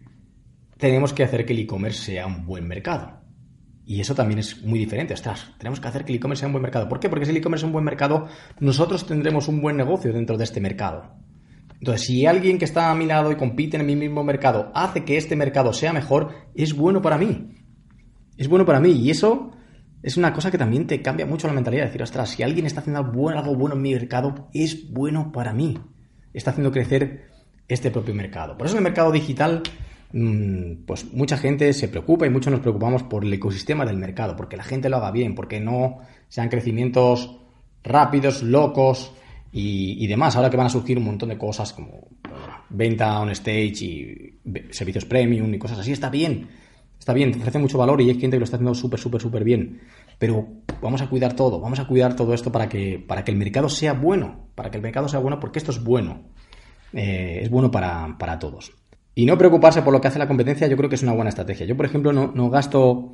tenemos 0.78 1.14
que 1.14 1.24
hacer 1.24 1.46
que 1.46 1.54
el 1.54 1.60
e-commerce 1.60 2.04
sea 2.04 2.28
un 2.28 2.46
buen 2.46 2.68
mercado. 2.68 3.22
Y 3.86 4.00
eso 4.00 4.16
también 4.16 4.40
es 4.40 4.64
muy 4.64 4.80
diferente. 4.80 5.14
Ostras, 5.14 5.54
tenemos 5.58 5.80
que 5.80 5.88
hacer 5.88 6.04
que 6.04 6.12
el 6.12 6.18
e-commerce 6.18 6.42
sea 6.42 6.48
un 6.48 6.54
buen 6.54 6.64
mercado. 6.64 6.88
¿Por 6.88 7.00
qué? 7.00 7.10
Porque 7.10 7.26
si 7.26 7.32
el 7.32 7.38
e-commerce 7.38 7.64
es 7.64 7.68
un 7.68 7.74
buen 7.74 7.86
mercado, 7.86 8.28
nosotros 8.60 9.06
tendremos 9.06 9.48
un 9.48 9.62
buen 9.62 9.78
negocio 9.78 10.12
dentro 10.14 10.38
de 10.38 10.44
este 10.44 10.60
mercado. 10.60 11.16
Entonces, 11.80 12.06
si 12.06 12.26
alguien 12.26 12.58
que 12.58 12.66
está 12.66 12.92
a 12.92 12.96
mi 12.96 13.06
lado 13.06 13.32
y 13.32 13.36
compite 13.36 13.78
en 13.78 13.86
mi 13.86 13.96
mismo 13.96 14.24
mercado 14.24 14.72
hace 14.74 15.04
que 15.04 15.18
este 15.18 15.36
mercado 15.36 15.74
sea 15.74 15.92
mejor, 15.92 16.32
es 16.56 16.74
bueno 16.74 17.02
para 17.02 17.18
mí. 17.18 17.56
Es 18.38 18.48
bueno 18.48 18.66
para 18.66 18.80
mí. 18.80 18.92
Y 18.92 19.10
eso 19.10 19.52
es 20.04 20.18
una 20.18 20.34
cosa 20.34 20.52
que 20.52 20.58
también 20.58 20.86
te 20.86 21.02
cambia 21.02 21.26
mucho 21.26 21.48
la 21.48 21.54
mentalidad. 21.54 21.86
Decir, 21.86 22.04
ostras, 22.04 22.30
si 22.30 22.44
alguien 22.44 22.66
está 22.66 22.82
haciendo 22.82 23.00
algo 23.00 23.56
bueno 23.56 23.76
en 23.76 23.82
mi 23.82 23.94
mercado, 23.94 24.50
es 24.54 24.92
bueno 24.92 25.32
para 25.32 25.54
mí. 25.54 25.80
Está 26.34 26.52
haciendo 26.52 26.72
crecer 26.72 27.30
este 27.70 27.90
propio 27.90 28.14
mercado. 28.14 28.58
Por 28.58 28.68
eso 28.68 28.76
en 28.76 28.80
el 28.80 28.84
mercado 28.84 29.14
digital 29.14 29.64
mm, 30.12 30.84
pues 30.86 31.12
mucha 31.14 31.38
gente 31.38 31.72
se 31.72 31.88
preocupa 31.88 32.28
y 32.28 32.30
muchos 32.30 32.52
nos 32.52 32.60
preocupamos 32.60 33.04
por 33.04 33.24
el 33.24 33.32
ecosistema 33.32 33.86
del 33.86 33.96
mercado, 33.96 34.36
porque 34.36 34.58
la 34.58 34.64
gente 34.64 34.90
lo 34.90 34.98
haga 34.98 35.12
bien, 35.12 35.36
porque 35.36 35.62
no 35.62 36.00
sean 36.28 36.50
crecimientos 36.50 37.40
rápidos, 37.82 38.44
locos 38.44 39.14
y, 39.54 40.06
demás. 40.08 40.36
Ahora 40.36 40.50
que 40.50 40.58
van 40.58 40.66
a 40.66 40.70
surgir 40.70 40.98
un 40.98 41.06
montón 41.06 41.30
de 41.30 41.38
cosas 41.38 41.72
como 41.72 42.10
venta 42.70 43.22
on 43.22 43.30
stage 43.30 43.86
y 43.86 44.40
servicios 44.72 45.06
premium 45.06 45.54
y 45.54 45.60
cosas 45.60 45.80
así, 45.80 45.94
está 45.94 46.10
bien. 46.10 46.50
Está 47.04 47.12
bien, 47.12 47.34
te 47.34 47.40
ofrece 47.40 47.60
mucho 47.60 47.78
valor 47.78 48.00
y 48.00 48.08
hay 48.10 48.18
gente 48.18 48.38
que 48.38 48.40
lo 48.40 48.46
está 48.46 48.56
haciendo 48.56 48.74
súper, 48.74 48.98
súper, 48.98 49.20
súper 49.20 49.44
bien. 49.44 49.82
Pero 50.18 50.48
vamos 50.82 51.02
a 51.02 51.10
cuidar 51.10 51.36
todo, 51.36 51.60
vamos 51.60 51.78
a 51.82 51.86
cuidar 51.86 52.16
todo 52.16 52.34
esto 52.34 52.50
para 52.50 52.70
que, 52.70 53.04
para 53.06 53.26
que 53.26 53.32
el 53.32 53.36
mercado 53.36 53.68
sea 53.68 53.92
bueno, 53.92 54.48
para 54.56 54.72
que 54.72 54.78
el 54.78 54.84
mercado 54.84 55.10
sea 55.10 55.20
bueno, 55.20 55.38
porque 55.38 55.60
esto 55.60 55.72
es 55.72 55.84
bueno. 55.84 56.22
Eh, 56.94 57.42
es 57.44 57.50
bueno 57.50 57.70
para, 57.70 58.40
todos. 58.40 58.72
Y 59.16 59.26
no 59.26 59.38
preocuparse 59.38 59.82
por 59.82 59.92
lo 59.92 60.00
que 60.00 60.08
hace 60.08 60.18
la 60.18 60.30
competencia, 60.30 60.66
yo 60.68 60.78
creo 60.78 60.88
que 60.88 60.96
es 60.96 61.04
una 61.04 61.12
buena 61.12 61.28
estrategia. 61.28 61.66
Yo, 61.66 61.76
por 61.76 61.86
ejemplo, 61.86 62.14
no, 62.14 62.32
no 62.34 62.50
gasto 62.50 63.12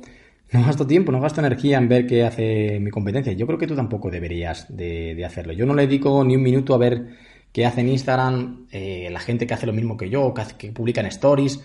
no 0.52 0.64
gasto 0.64 0.86
tiempo, 0.86 1.10
no 1.10 1.20
gasto 1.20 1.40
energía 1.40 1.78
en 1.78 1.88
ver 1.88 2.06
qué 2.06 2.22
hace 2.22 2.78
mi 2.78 2.92
competencia. 2.92 3.32
Yo 3.32 3.44
creo 3.48 3.58
que 3.58 3.66
tú 3.66 3.74
tampoco 3.74 4.08
deberías 4.08 4.66
de, 4.68 5.20
hacerlo. 5.24 5.52
Yo 5.52 5.66
no 5.66 5.74
le 5.74 5.88
dedico 5.88 6.22
ni 6.22 6.36
un 6.36 6.42
minuto 6.44 6.74
a 6.74 6.78
ver 6.78 7.08
qué 7.52 7.66
hace 7.66 7.80
en 7.80 7.88
Instagram 7.88 8.68
eh, 8.70 9.08
la 9.10 9.18
gente 9.18 9.48
que 9.48 9.54
hace 9.54 9.66
lo 9.66 9.72
mismo 9.72 9.96
que 9.96 10.08
yo, 10.08 10.32
que, 10.32 10.42
que 10.56 10.70
publica 10.70 11.00
en 11.00 11.08
stories. 11.08 11.60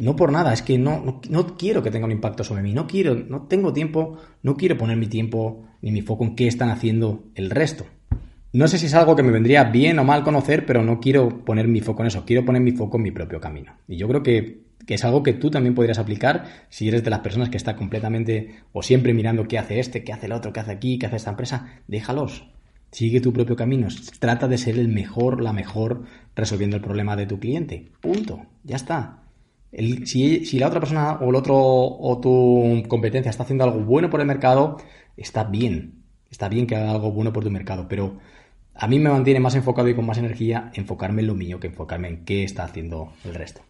No 0.00 0.16
por 0.16 0.32
nada, 0.32 0.54
es 0.54 0.62
que 0.62 0.78
no, 0.78 1.20
no, 1.28 1.56
quiero 1.58 1.82
que 1.82 1.90
tenga 1.90 2.06
un 2.06 2.12
impacto 2.12 2.42
sobre 2.42 2.62
mí, 2.62 2.72
no 2.72 2.86
quiero, 2.86 3.14
no 3.14 3.42
tengo 3.42 3.74
tiempo, 3.74 4.16
no 4.42 4.56
quiero 4.56 4.78
poner 4.78 4.96
mi 4.96 5.08
tiempo 5.08 5.66
ni 5.82 5.92
mi 5.92 6.00
foco 6.00 6.24
en 6.24 6.36
qué 6.36 6.46
están 6.46 6.70
haciendo 6.70 7.24
el 7.34 7.50
resto. 7.50 7.84
No 8.54 8.66
sé 8.66 8.78
si 8.78 8.86
es 8.86 8.94
algo 8.94 9.14
que 9.14 9.22
me 9.22 9.30
vendría 9.30 9.64
bien 9.64 9.98
o 9.98 10.04
mal 10.04 10.24
conocer, 10.24 10.64
pero 10.64 10.82
no 10.82 11.00
quiero 11.00 11.44
poner 11.44 11.68
mi 11.68 11.82
foco 11.82 12.02
en 12.02 12.06
eso, 12.06 12.24
quiero 12.24 12.46
poner 12.46 12.62
mi 12.62 12.72
foco 12.72 12.96
en 12.96 13.02
mi 13.02 13.10
propio 13.10 13.42
camino. 13.42 13.74
Y 13.88 13.98
yo 13.98 14.08
creo 14.08 14.22
que, 14.22 14.62
que 14.86 14.94
es 14.94 15.04
algo 15.04 15.22
que 15.22 15.34
tú 15.34 15.50
también 15.50 15.74
podrías 15.74 15.98
aplicar 15.98 16.46
si 16.70 16.88
eres 16.88 17.04
de 17.04 17.10
las 17.10 17.20
personas 17.20 17.50
que 17.50 17.58
está 17.58 17.76
completamente 17.76 18.62
o 18.72 18.82
siempre 18.82 19.12
mirando 19.12 19.48
qué 19.48 19.58
hace 19.58 19.80
este, 19.80 20.02
qué 20.02 20.14
hace 20.14 20.26
el 20.26 20.32
otro, 20.32 20.54
qué 20.54 20.60
hace 20.60 20.72
aquí, 20.72 20.98
qué 20.98 21.06
hace 21.06 21.16
esta 21.16 21.30
empresa. 21.30 21.82
Déjalos, 21.88 22.48
sigue 22.90 23.20
tu 23.20 23.34
propio 23.34 23.54
camino, 23.54 23.88
trata 24.18 24.48
de 24.48 24.56
ser 24.56 24.78
el 24.78 24.88
mejor, 24.88 25.42
la 25.42 25.52
mejor 25.52 26.04
resolviendo 26.34 26.76
el 26.76 26.82
problema 26.82 27.16
de 27.16 27.26
tu 27.26 27.38
cliente. 27.38 27.90
Punto, 28.00 28.46
ya 28.64 28.76
está 28.76 29.20
si, 30.04 30.58
la 30.58 30.68
otra 30.68 30.80
persona 30.80 31.12
o 31.20 31.30
el 31.30 31.36
otro 31.36 31.56
o 31.56 32.20
tu 32.20 32.82
competencia 32.88 33.30
está 33.30 33.44
haciendo 33.44 33.64
algo 33.64 33.80
bueno 33.80 34.10
por 34.10 34.20
el 34.20 34.26
mercado, 34.26 34.78
está 35.16 35.44
bien. 35.44 36.04
Está 36.30 36.48
bien 36.48 36.66
que 36.66 36.76
haga 36.76 36.92
algo 36.92 37.10
bueno 37.12 37.32
por 37.32 37.42
tu 37.42 37.50
mercado, 37.50 37.86
pero 37.88 38.18
a 38.74 38.86
mí 38.86 38.98
me 38.98 39.10
mantiene 39.10 39.40
más 39.40 39.54
enfocado 39.56 39.88
y 39.88 39.94
con 39.94 40.06
más 40.06 40.18
energía 40.18 40.70
enfocarme 40.74 41.22
en 41.22 41.26
lo 41.26 41.34
mío 41.34 41.58
que 41.58 41.66
enfocarme 41.66 42.08
en 42.08 42.24
qué 42.24 42.44
está 42.44 42.64
haciendo 42.64 43.12
el 43.24 43.34
resto. 43.34 43.62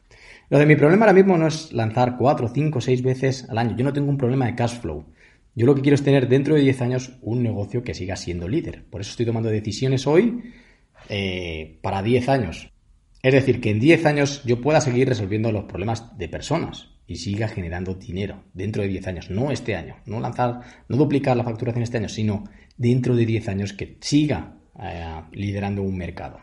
Lo 0.51 0.59
de 0.59 0.67
mi 0.67 0.77
problema 0.77 1.07
ahora 1.07 1.15
mismo 1.15 1.37
no 1.37 1.47
es 1.47 1.73
lanzar 1.73 2.17
4, 2.17 2.49
5, 2.53 2.81
6 2.81 3.03
veces 3.03 3.49
al 3.49 3.59
año. 3.59 3.77
Yo 3.77 3.85
no 3.85 3.93
tengo 3.93 4.11
un 4.11 4.19
problema 4.19 4.47
de 4.47 4.57
cash 4.57 4.81
flow. 4.81 5.07
Yo 5.55 5.67
lo 5.67 5.75
que 5.75 5.83
quiero 5.83 5.95
es 5.95 6.03
tener 6.03 6.29
dentro 6.29 6.55
de 6.55 6.61
10 6.61 6.83
años 6.83 7.19
un 7.23 7.43
negocio 7.43 7.83
que 7.83 7.95
siga 7.95 8.17
siendo 8.17 8.49
líder. 8.49 8.85
Por 8.89 9.01
eso 9.01 9.11
estoy 9.11 9.27
tomando 9.27 9.49
decisiones 9.49 10.07
hoy 10.07 10.43
eh, 11.09 11.79
para 11.83 12.03
10 12.03 12.29
años. 12.29 12.73
Es 13.23 13.35
decir, 13.35 13.61
que 13.61 13.71
en 13.71 13.81
10 13.81 14.07
años 14.07 14.43
yo 14.45 14.61
pueda 14.61 14.81
seguir 14.81 15.09
resolviendo 15.09 15.53
los 15.53 15.65
problemas 15.65 16.17
de 16.17 16.29
personas 16.29 16.89
y 17.07 17.17
siga 17.17 17.49
generando 17.49 17.95
dinero 17.95 18.45
dentro 18.55 18.83
de 18.83 18.89
10 18.89 19.07
años, 19.09 19.31
no 19.31 19.51
este 19.51 19.77
año, 19.77 19.97
no 20.07 20.21
lanzar, 20.21 20.61
no 20.89 20.97
duplicar 20.97 21.37
la 21.37 21.45
facturación 21.45 21.83
este 21.83 21.99
año, 21.99 22.09
sino 22.09 22.45
dentro 22.77 23.15
de 23.15 23.27
10 23.27 23.49
años 23.49 23.73
que 23.73 23.99
siga 24.01 24.57
eh, 24.81 25.23
liderando 25.33 25.83
un 25.83 25.97
mercado. 25.97 26.39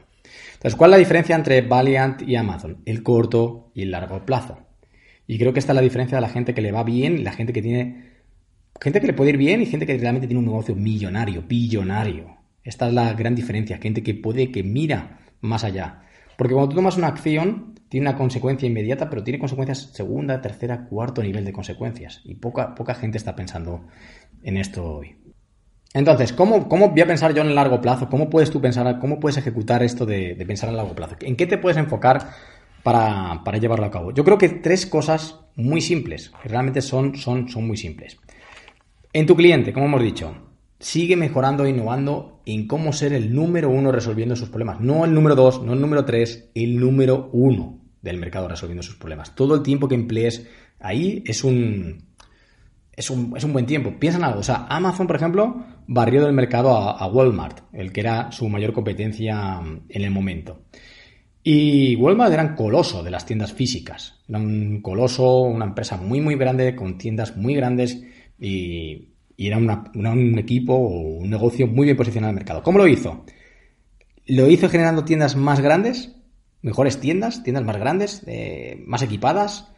Entonces, 0.54 0.76
¿cuál 0.76 0.92
es 0.92 0.96
la 0.96 0.98
diferencia 0.98 1.36
entre 1.36 1.62
Valiant 1.62 2.22
y 2.22 2.36
Amazon? 2.36 2.82
El 2.86 3.02
corto 3.02 3.72
y 3.74 3.84
el 3.84 3.92
largo 3.92 4.26
plazo. 4.26 4.60
Y 5.26 5.38
creo 5.38 5.54
que 5.54 5.60
esta 5.60 5.72
es 5.74 5.76
la 5.76 5.82
diferencia 5.82 6.18
de 6.18 6.22
la 6.22 6.30
gente 6.30 6.54
que 6.54 6.62
le 6.62 6.72
va 6.72 6.84
bien 6.84 7.18
y 7.18 7.24
la 7.24 7.32
gente 7.32 7.54
que 7.54 7.62
tiene. 7.62 8.18
Gente 8.80 9.02
que 9.02 9.08
le 9.08 9.14
puede 9.14 9.32
ir 9.32 9.38
bien 9.38 9.62
y 9.62 9.66
gente 9.66 9.86
que 9.86 9.98
realmente 9.98 10.28
tiene 10.28 10.40
un 10.40 10.46
negocio 10.46 10.76
millonario, 10.76 11.44
billonario. 11.48 12.38
Esta 12.64 12.88
es 12.88 12.94
la 12.94 13.14
gran 13.14 13.36
diferencia. 13.36 13.78
Gente 13.78 14.04
que 14.04 14.14
puede, 14.14 14.52
que 14.52 14.64
mira 14.64 15.20
más 15.42 15.64
allá. 15.64 16.04
Porque 16.38 16.54
cuando 16.54 16.70
tú 16.70 16.76
tomas 16.76 16.98
una 16.98 17.08
acción, 17.08 17.74
tiene 17.90 18.08
una 18.08 18.18
consecuencia 18.18 18.68
inmediata, 18.68 19.10
pero 19.10 19.24
tiene 19.24 19.40
consecuencias 19.40 19.90
segunda, 19.94 20.42
tercera, 20.42 20.86
cuarto 20.86 21.24
nivel 21.24 21.44
de 21.44 21.52
consecuencias. 21.52 22.22
Y 22.24 22.36
poca, 22.36 22.76
poca 22.76 22.96
gente 22.96 23.18
está 23.18 23.36
pensando 23.36 23.86
en 24.44 24.58
esto 24.58 24.86
hoy. 24.86 25.16
Entonces, 25.94 26.34
¿cómo, 26.34 26.70
¿cómo, 26.70 26.90
voy 26.90 27.02
a 27.02 27.08
pensar 27.08 27.34
yo 27.34 27.42
en 27.42 27.48
el 27.48 27.56
largo 27.56 27.82
plazo? 27.82 28.08
¿Cómo 28.08 28.30
puedes 28.30 28.52
tú 28.52 28.62
pensar, 28.62 29.00
cómo 29.00 29.20
puedes 29.20 29.38
ejecutar 29.38 29.82
esto 29.82 30.06
de, 30.06 30.36
pensar 30.46 30.70
en 30.70 30.78
largo 30.78 30.94
plazo? 30.94 31.16
¿En 31.22 31.36
qué 31.36 31.48
te 31.48 31.58
puedes 31.58 31.78
enfocar 31.78 32.30
para, 32.84 33.42
llevarlo 33.60 33.86
a 33.86 33.92
cabo? 33.92 34.12
Yo 34.14 34.24
creo 34.24 34.38
que 34.38 34.50
tres 34.50 34.86
cosas 34.86 35.40
muy 35.56 35.82
simples, 35.82 36.32
que 36.44 36.50
realmente 36.50 36.82
son, 36.82 37.16
son, 37.16 37.50
son 37.50 37.66
muy 37.66 37.78
simples. 37.78 38.20
En 39.12 39.26
tu 39.26 39.36
cliente, 39.36 39.74
como 39.74 39.88
hemos 39.88 40.04
dicho, 40.04 40.47
sigue 40.80 41.16
mejorando 41.16 41.66
e 41.66 41.70
innovando 41.70 42.42
en 42.46 42.68
cómo 42.68 42.94
ser 42.94 43.14
el 43.14 43.34
número 43.34 43.70
uno 43.70 43.92
resolviendo 43.92 44.36
sus 44.36 44.50
problemas. 44.50 44.80
No 44.80 45.06
el 45.06 45.14
número 45.14 45.36
dos, 45.36 45.62
no 45.64 45.74
el 45.74 45.82
número 45.82 46.06
tres, 46.06 46.50
el 46.54 46.80
número 46.80 47.30
uno 47.34 47.80
del 48.02 48.18
mercado 48.18 48.48
resolviendo 48.48 48.84
sus 48.84 48.96
problemas. 48.96 49.36
Todo 49.36 49.56
el 49.56 49.64
tiempo 49.64 49.88
que 49.88 49.96
emplees 49.96 50.48
ahí 50.80 51.24
es 51.26 51.44
un, 51.44 52.06
es 52.94 53.10
un, 53.10 53.34
es 53.36 53.44
un 53.44 53.54
buen 53.54 53.66
tiempo. 53.66 53.94
Piensa 54.00 54.20
en 54.20 54.26
algo. 54.26 54.40
O 54.40 54.44
sea, 54.44 54.66
Amazon, 54.70 55.08
por 55.08 55.16
ejemplo, 55.16 55.66
barrió 55.88 56.24
del 56.24 56.34
mercado 56.34 56.72
a, 56.72 57.08
Walmart, 57.08 57.60
el 57.74 57.92
que 57.92 58.02
era 58.02 58.32
su 58.32 58.48
mayor 58.48 58.74
competencia 58.74 59.60
en 59.90 60.02
el 60.02 60.12
momento. 60.12 60.62
Y 61.44 61.96
Walmart 61.96 62.34
era 62.34 62.44
un 62.44 62.56
coloso 62.56 63.04
de 63.04 63.12
las 63.12 63.26
tiendas 63.26 63.54
físicas. 63.54 64.20
Era 64.28 64.40
un 64.40 64.82
coloso, 64.82 65.42
una 65.42 65.66
empresa 65.66 65.98
muy, 65.98 66.22
muy 66.22 66.36
grande, 66.36 66.76
con 66.76 66.98
tiendas 66.98 67.38
muy 67.38 67.56
grandes 67.56 68.04
y 68.40 69.17
y 69.38 69.48
era 69.48 69.58
un 69.60 70.40
equipo 70.40 70.74
o 70.74 71.20
un 71.20 71.30
negocio 71.30 71.68
muy 71.68 71.86
bien 71.86 71.96
posicionado 71.96 72.32
en 72.32 72.38
el 72.38 72.42
mercado. 72.42 72.64
¿Cómo 72.64 72.80
lo 72.80 72.88
hizo? 72.88 73.24
Lo 74.26 74.50
hizo 74.50 74.68
generando 74.68 75.06
tiendas 75.06 75.36
más 75.36 75.62
grandes, 75.62 76.16
mejores 76.64 77.00
tiendas, 77.00 77.44
tiendas 77.44 77.64
más 77.64 77.78
grandes, 77.78 78.24
eh, 78.26 78.84
más 78.88 79.04
equipadas, 79.04 79.72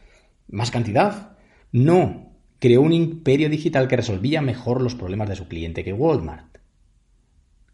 más 0.48 0.70
cantidad. 0.70 1.36
No, 1.72 2.32
creó 2.58 2.80
un 2.80 2.94
imperio 2.94 3.50
digital 3.50 3.86
que 3.86 3.96
resolvía 3.96 4.40
mejor 4.40 4.80
los 4.80 4.94
problemas 4.94 5.28
de 5.28 5.36
su 5.36 5.46
cliente 5.46 5.84
que 5.84 5.92
Walmart. 5.92 6.56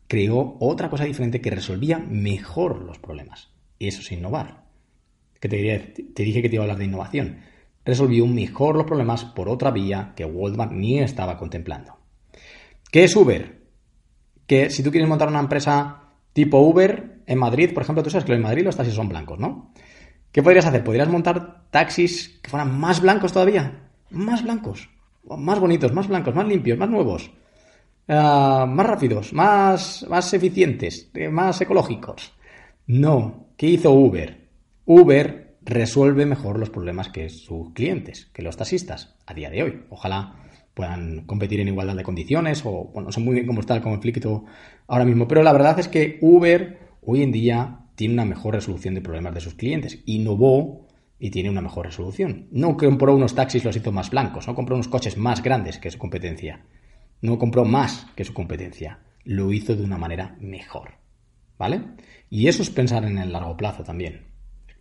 Creó 0.09 0.57
otra 0.59 0.90
cosa 0.90 1.05
diferente 1.05 1.40
que 1.40 1.51
resolvía 1.51 1.99
mejor 2.01 2.83
los 2.83 2.99
problemas. 2.99 3.53
Y 3.79 3.87
eso 3.87 4.01
es 4.01 4.11
innovar. 4.11 4.64
Que 5.40 5.49
te, 5.49 5.79
te 6.14 6.22
dije 6.25 6.42
que 6.42 6.49
te 6.49 6.57
iba 6.57 6.62
a 6.62 6.64
hablar 6.64 6.79
de 6.79 6.85
innovación 6.85 7.37
resolvió 7.87 8.27
mejor 8.27 8.77
los 8.77 8.85
problemas 8.85 9.25
por 9.25 9.49
otra 9.49 9.70
vía 9.70 10.12
que 10.16 10.25
Walmart 10.25 10.72
ni 10.72 10.99
estaba 10.99 11.38
contemplando. 11.38 11.96
¿Qué 12.90 13.05
es 13.05 13.14
Uber? 13.14 13.62
Que 14.46 14.70
si 14.70 14.83
tú 14.83 14.90
quieres 14.90 15.09
montar 15.09 15.29
una 15.29 15.40
empresa 15.40 16.03
tipo 16.33 16.59
Uber 16.59 17.22
en 17.27 17.38
Madrid, 17.38 17.72
por 17.72 17.85
ejemplo, 17.85 18.03
tú 18.03 18.11
sabes 18.11 18.25
que 18.25 18.35
en 18.35 18.42
Madrid 18.42 18.64
los 18.64 18.77
taxis 18.77 18.94
son 18.94 19.09
blancos, 19.09 19.38
¿no? 19.38 19.72
¿Qué 20.33 20.42
podrías 20.42 20.66
hacer? 20.66 20.85
¿Podrías 20.85 21.09
montar 21.09 21.70
taxis 21.70 22.40
que 22.42 22.51
fueran 22.51 22.79
más 22.79 23.01
blancos 23.01 23.33
todavía? 23.33 23.88
Más 24.11 24.42
blancos, 24.42 24.88
más 25.25 25.59
bonitos, 25.59 25.92
más 25.92 26.09
blancos, 26.09 26.35
más 26.35 26.46
limpios, 26.46 26.79
más 26.79 26.90
nuevos, 26.90 27.31
eh, 28.09 28.14
más 28.14 28.87
rápidos, 28.87 29.33
más, 29.33 30.05
más 30.09 30.35
eficientes, 30.35 31.11
eh, 31.14 31.29
más 31.29 31.61
ecológicos. 31.61 32.33
No. 32.87 33.46
¿Qué 33.57 33.68
hizo 33.68 33.90
Uber? 33.92 34.49
Uber 34.85 35.45
resuelve 35.66 36.24
mejor 36.26 36.59
los 36.59 36.70
problemas 36.70 37.09
que 37.11 37.29
sus 37.29 37.72
clientes, 37.72 38.31
que 38.33 38.42
los 38.42 38.57
taxistas, 38.57 39.16
a 39.26 39.35
día 39.35 39.50
de 39.50 39.62
hoy. 39.62 39.83
Ojalá 39.90 40.37
puedan 40.74 41.26
competir 41.26 41.61
en 41.61 41.68
igualdad 41.68 41.96
de 41.96 42.02
condiciones 42.02 42.62
o, 42.64 42.90
bueno, 42.92 43.07
no 43.07 43.12
sé 43.12 43.20
muy 43.20 43.35
bien 43.35 43.46
cómo 43.46 43.61
está 43.61 43.74
el 43.74 43.83
conflicto 43.83 44.44
ahora 44.87 45.05
mismo, 45.05 45.26
pero 45.26 45.42
la 45.42 45.52
verdad 45.52 45.79
es 45.79 45.88
que 45.88 46.18
Uber 46.20 46.79
hoy 47.02 47.22
en 47.22 47.33
día 47.33 47.81
tiene 47.96 48.14
una 48.14 48.24
mejor 48.24 48.55
resolución 48.55 48.94
de 48.94 49.00
problemas 49.00 49.35
de 49.35 49.40
sus 49.40 49.55
clientes. 49.55 50.02
Innovó 50.07 50.87
y 51.18 51.31
tiene 51.31 51.50
una 51.50 51.62
mejor 51.62 51.87
resolución. 51.87 52.46
No 52.52 52.76
compró 52.76 53.14
unos 53.14 53.35
taxis, 53.35 53.64
los 53.64 53.76
hizo 53.76 53.90
más 53.90 54.11
blancos, 54.11 54.46
no 54.46 54.55
compró 54.55 54.76
unos 54.76 54.88
coches 54.88 55.16
más 55.16 55.42
grandes 55.42 55.79
que 55.79 55.90
su 55.90 55.98
competencia. 55.98 56.66
No 57.22 57.38
compró 57.38 57.64
más 57.64 58.07
que 58.14 58.24
su 58.24 58.35
competencia. 58.35 59.00
Lo 59.24 59.52
hizo 59.52 59.74
de 59.74 59.83
una 59.83 59.98
manera 59.98 60.37
mejor. 60.40 60.96
¿Vale? 61.59 61.83
Y 62.29 62.48
eso 62.48 62.62
es 62.62 62.68
pensar 62.68 63.05
en 63.05 63.16
el 63.16 63.33
largo 63.33 63.57
plazo 63.57 63.83
también. 63.83 64.36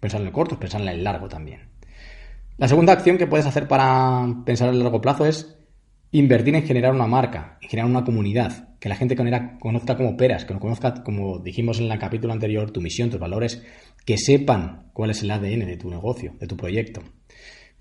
Pensar 0.06 0.22
en 0.22 0.28
el 0.28 0.34
corto, 0.34 0.60
pensar 0.60 0.82
en 0.82 0.88
el 0.88 1.04
largo 1.04 1.28
también. 1.28 1.62
La 2.60 2.68
segunda 2.68 2.94
acción 2.94 3.18
que 3.18 3.26
puedes 3.26 3.48
hacer 3.48 3.68
para 3.68 4.24
pensar 4.46 4.70
en 4.70 4.76
el 4.76 4.84
largo 4.84 5.02
plazo 5.02 5.26
es 5.26 5.58
invertir 6.12 6.54
en 6.54 6.62
generar 6.62 6.94
una 6.94 7.08
marca, 7.08 7.58
en 7.60 7.70
generar 7.70 7.89
una 7.89 8.04
comunidad, 8.04 8.78
que 8.78 8.88
la 8.88 8.98
gente 8.98 9.15
conozca 9.15 9.98
como 9.98 10.15
peras, 10.15 10.46
que 10.46 10.54
lo 10.54 10.60
conozca, 10.60 10.94
como 11.04 11.39
dijimos 11.39 11.80
en 11.80 11.91
el 11.91 11.98
capítulo 11.98 12.34
anterior, 12.34 12.70
tu 12.70 12.82
misión, 12.82 13.10
tus 13.10 13.20
valores, 13.20 13.63
que 14.06 14.20
sepan 14.20 14.91
cuál 14.94 15.10
es 15.10 15.24
el 15.24 15.32
ADN 15.32 15.65
de 15.65 15.78
tu 15.78 15.89
negocio, 15.89 16.36
de 16.39 16.46
tu 16.46 16.56
proyecto. 16.56 17.02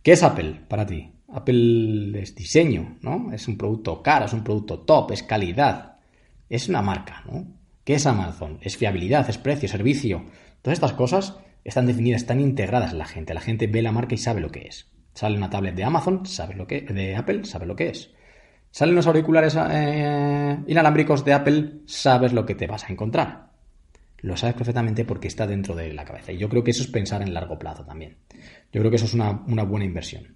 ¿Qué 0.03 0.13
es 0.13 0.23
Apple 0.23 0.63
para 0.67 0.87
ti? 0.87 1.13
Apple 1.31 2.19
es 2.23 2.35
diseño, 2.35 2.97
¿no? 3.03 3.35
Es 3.35 3.49
un 3.49 3.59
producto 3.59 4.03
caro, 4.03 4.25
es 4.25 4.33
un 4.33 4.43
producto 4.43 4.79
top, 4.79 5.13
es 5.13 5.23
calidad, 5.25 5.97
es 6.49 6.71
una 6.71 6.81
marca, 6.81 7.23
¿no? 7.31 7.47
¿Qué 7.85 7.97
es 7.97 8.07
Amazon? 8.07 8.61
Es 8.63 8.79
fiabilidad, 8.79 9.29
es 9.29 9.37
precio, 9.37 9.69
servicio. 9.69 10.25
Todas 10.63 10.79
estas 10.79 10.95
cosas 10.95 11.37
están 11.65 11.87
definidas, 11.87 12.23
están 12.23 12.41
integradas 12.41 12.93
en 12.93 12.99
la 12.99 13.07
gente. 13.07 13.35
La 13.35 13.41
gente 13.41 13.67
ve 13.67 13.83
la 13.83 13.93
marca 13.93 14.15
y 14.15 14.19
sabe 14.19 14.41
lo 14.41 14.51
que 14.51 14.67
es. 14.69 14.91
Sale 15.15 15.37
una 15.37 15.51
tablet 15.51 15.75
de 15.75 15.85
Amazon, 15.85 16.27
sabe 16.27 16.55
lo 16.55 16.67
que, 16.67 16.83
de 16.83 17.17
Apple, 17.17 17.45
sabe 17.45 17.67
lo 17.67 17.77
que 17.77 17.89
es. 17.89 18.11
Salen 18.71 18.97
los 18.97 19.07
auriculares 19.07 19.57
eh, 19.71 20.59
inalámbricos 20.67 21.25
de 21.25 21.33
Apple, 21.33 21.73
sabes 21.87 22.33
lo 22.33 22.45
que 22.45 22.57
te 22.57 22.67
vas 22.67 22.83
a 22.85 22.93
encontrar. 22.93 23.51
Lo 24.19 24.37
sabes 24.37 24.57
perfectamente 24.57 25.05
porque 25.05 25.29
está 25.29 25.47
dentro 25.47 25.77
de 25.77 25.95
la 25.95 26.05
cabeza. 26.05 26.33
Y 26.33 26.39
yo 26.39 26.49
creo 26.49 26.65
que 26.65 26.73
eso 26.73 26.83
es 26.83 26.89
pensar 26.89 27.23
en 27.23 27.33
largo 27.33 27.57
plazo 27.57 27.85
también. 27.85 28.17
Yo 28.73 28.81
creo 28.81 28.91
que 28.91 28.97
eso 28.97 29.05
es 29.05 29.15
una, 29.15 29.33
buena 29.63 29.85
inversión. 29.85 30.35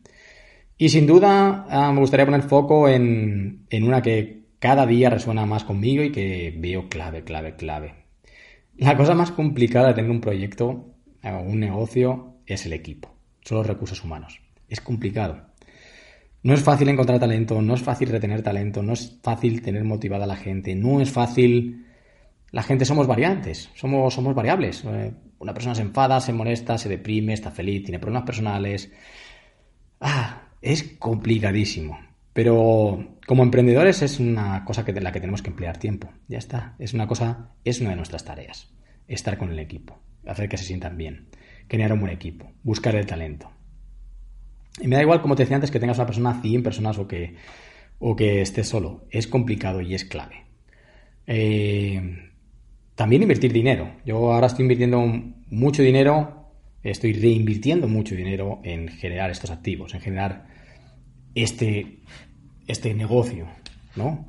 Y 0.76 0.88
sin 0.90 1.06
duda 1.06 1.66
ah, 1.68 1.90
me 1.92 1.98
gustaría 1.98 2.26
poner 2.26 2.42
foco 2.42 2.88
en, 2.88 3.66
en 3.70 3.82
una 3.82 4.02
que 4.02 4.44
cada 4.60 4.86
día 4.86 5.10
resuena 5.10 5.44
más 5.44 5.64
conmigo 5.64 6.04
y 6.04 6.12
que 6.12 6.54
veo 6.56 6.88
clave, 6.88 7.24
clave, 7.24 7.56
clave. 7.56 7.94
La 8.76 8.96
cosa 8.96 9.14
más 9.14 9.32
complicada 9.32 9.88
de 9.88 9.94
tener 9.94 10.12
un 10.12 10.20
proyecto 10.20 10.94
un 11.22 11.60
negocio 11.60 12.36
es 12.46 12.66
el 12.66 12.72
equipo, 12.72 13.14
son 13.42 13.58
los 13.58 13.66
recursos 13.66 14.02
humanos. 14.04 14.40
Es 14.68 14.80
complicado. 14.80 15.48
No 16.42 16.54
es 16.54 16.62
fácil 16.62 16.88
encontrar 16.88 17.18
talento, 17.18 17.60
no 17.60 17.74
es 17.74 17.82
fácil 17.82 18.08
retener 18.08 18.42
talento, 18.42 18.82
no 18.82 18.92
es 18.92 19.18
fácil 19.22 19.60
tener 19.60 19.84
motivada 19.84 20.24
a 20.24 20.28
la 20.28 20.36
gente, 20.36 20.74
no 20.74 21.00
es 21.00 21.10
fácil... 21.10 21.84
La 22.50 22.62
gente 22.62 22.84
somos 22.84 23.06
variantes, 23.06 23.68
somos, 23.74 24.14
somos 24.14 24.34
variables. 24.34 24.82
Eh, 24.84 25.12
una 25.40 25.52
persona 25.52 25.74
se 25.74 25.82
enfada, 25.82 26.20
se 26.20 26.32
molesta, 26.32 26.78
se 26.78 26.88
deprime, 26.88 27.34
está 27.34 27.50
feliz, 27.50 27.82
tiene 27.82 27.98
problemas 27.98 28.24
personales. 28.24 28.90
Ah, 30.00 30.48
es 30.62 30.96
complicadísimo. 30.98 31.98
Pero 32.32 33.18
como 33.26 33.42
emprendedores 33.42 34.00
es 34.02 34.20
una 34.20 34.64
cosa 34.64 34.84
que, 34.84 34.92
de 34.92 35.00
la 35.00 35.12
que 35.12 35.20
tenemos 35.20 35.42
que 35.42 35.50
emplear 35.50 35.76
tiempo. 35.76 36.08
Ya 36.28 36.38
está. 36.38 36.76
Es 36.78 36.94
una 36.94 37.06
cosa, 37.06 37.50
es 37.64 37.80
una 37.80 37.90
de 37.90 37.96
nuestras 37.96 38.24
tareas. 38.24 38.72
Estar 39.06 39.36
con 39.36 39.50
el 39.50 39.58
equipo, 39.58 39.98
hacer 40.28 40.48
que 40.48 40.56
se 40.56 40.64
sientan 40.64 40.96
bien, 40.96 41.28
crear 41.66 41.92
un 41.92 42.00
buen 42.00 42.12
equipo, 42.12 42.52
buscar 42.62 42.94
el 42.94 43.06
talento. 43.06 43.50
Y 44.80 44.86
me 44.86 44.96
da 44.96 45.02
igual, 45.02 45.20
como 45.20 45.34
te 45.34 45.42
decía 45.42 45.56
antes, 45.56 45.70
que 45.70 45.80
tengas 45.80 45.98
una 45.98 46.06
persona, 46.06 46.40
100 46.40 46.62
personas 46.62 46.98
o 46.98 47.08
que, 47.08 47.34
o 47.98 48.14
que 48.14 48.42
estés 48.42 48.68
solo. 48.68 49.06
Es 49.10 49.26
complicado 49.26 49.80
y 49.80 49.94
es 49.94 50.04
clave. 50.04 50.44
Eh, 51.26 52.30
también 52.94 53.22
invertir 53.22 53.52
dinero. 53.52 53.92
Yo 54.04 54.32
ahora 54.32 54.46
estoy 54.46 54.62
invirtiendo 54.62 55.00
mucho 55.50 55.82
dinero, 55.82 56.50
estoy 56.82 57.12
reinvirtiendo 57.12 57.88
mucho 57.88 58.14
dinero 58.14 58.60
en 58.64 58.88
generar 58.88 59.30
estos 59.30 59.50
activos, 59.50 59.94
en 59.94 60.00
generar 60.00 60.46
este, 61.34 62.00
este 62.66 62.94
negocio, 62.94 63.48
¿no? 63.96 64.26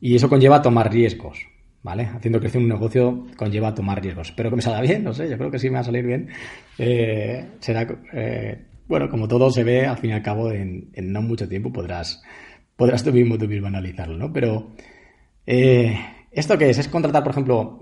Y 0.00 0.16
eso 0.16 0.28
conlleva 0.28 0.62
tomar 0.62 0.92
riesgos, 0.92 1.46
¿vale? 1.82 2.04
Haciendo 2.04 2.40
crecer 2.40 2.60
un 2.60 2.68
negocio 2.68 3.26
conlleva 3.36 3.74
tomar 3.74 4.02
riesgos. 4.02 4.28
Espero 4.28 4.50
que 4.50 4.56
me 4.56 4.62
salga 4.62 4.80
bien, 4.80 5.02
no 5.04 5.12
sé, 5.12 5.28
yo 5.28 5.36
creo 5.36 5.50
que 5.50 5.58
sí 5.58 5.68
me 5.68 5.74
va 5.74 5.80
a 5.80 5.84
salir 5.84 6.06
bien. 6.06 6.28
Eh, 6.78 7.48
será, 7.60 7.86
eh, 8.12 8.64
bueno, 8.86 9.08
como 9.08 9.28
todo 9.28 9.50
se 9.50 9.64
ve, 9.64 9.86
al 9.86 9.98
fin 9.98 10.10
y 10.10 10.12
al 10.14 10.22
cabo, 10.22 10.50
en, 10.52 10.90
no 10.94 11.22
mucho 11.22 11.48
tiempo 11.48 11.72
podrás, 11.72 12.22
podrás 12.76 13.02
tú 13.02 13.12
mismo, 13.12 13.36
tú 13.38 13.48
mismo 13.48 13.66
analizarlo, 13.66 14.16
¿no? 14.16 14.32
Pero, 14.32 14.72
eh, 15.46 15.98
¿esto 16.30 16.56
qué 16.56 16.70
es? 16.70 16.78
¿Es 16.78 16.88
contratar, 16.88 17.22
por 17.22 17.32
ejemplo, 17.32 17.80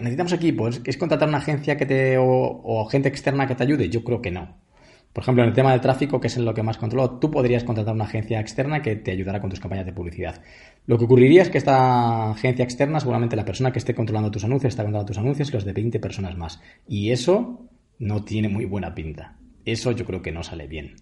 necesitamos 0.00 0.32
equipo? 0.32 0.68
¿Es, 0.68 0.96
contratar 0.96 1.28
una 1.28 1.38
agencia 1.38 1.76
que 1.76 1.86
te, 1.86 2.16
o 2.18 2.86
gente 2.90 3.08
externa 3.08 3.46
que 3.46 3.54
te 3.54 3.64
ayude? 3.64 3.88
Yo 3.88 4.04
creo 4.04 4.20
que 4.20 4.30
no. 4.30 4.69
Por 5.12 5.24
ejemplo, 5.24 5.42
en 5.42 5.48
el 5.48 5.54
tema 5.54 5.72
del 5.72 5.80
tráfico, 5.80 6.20
que 6.20 6.28
es 6.28 6.36
en 6.36 6.44
lo 6.44 6.54
que 6.54 6.62
más 6.62 6.78
controlo, 6.78 7.18
tú 7.18 7.30
podrías 7.30 7.64
contratar 7.64 7.94
una 7.94 8.04
agencia 8.04 8.38
externa 8.38 8.80
que 8.80 8.94
te 8.94 9.10
ayudara 9.10 9.40
con 9.40 9.50
tus 9.50 9.58
campañas 9.58 9.86
de 9.86 9.92
publicidad. 9.92 10.40
Lo 10.86 10.98
que 10.98 11.04
ocurriría 11.04 11.42
es 11.42 11.50
que 11.50 11.58
esta 11.58 12.30
agencia 12.30 12.62
externa, 12.64 13.00
seguramente 13.00 13.34
la 13.34 13.44
persona 13.44 13.72
que 13.72 13.80
esté 13.80 13.94
controlando 13.94 14.30
tus 14.30 14.44
anuncios, 14.44 14.72
está 14.72 14.84
controlando 14.84 15.08
tus 15.08 15.18
anuncios 15.18 15.48
y 15.48 15.52
los 15.52 15.64
de 15.64 15.72
20 15.72 15.98
personas 15.98 16.36
más. 16.36 16.60
Y 16.86 17.10
eso 17.10 17.66
no 17.98 18.24
tiene 18.24 18.48
muy 18.48 18.66
buena 18.66 18.94
pinta. 18.94 19.36
Eso 19.64 19.92
yo 19.92 20.04
creo 20.06 20.22
que 20.22 20.32
no 20.32 20.44
sale 20.44 20.68
bien. 20.68 20.94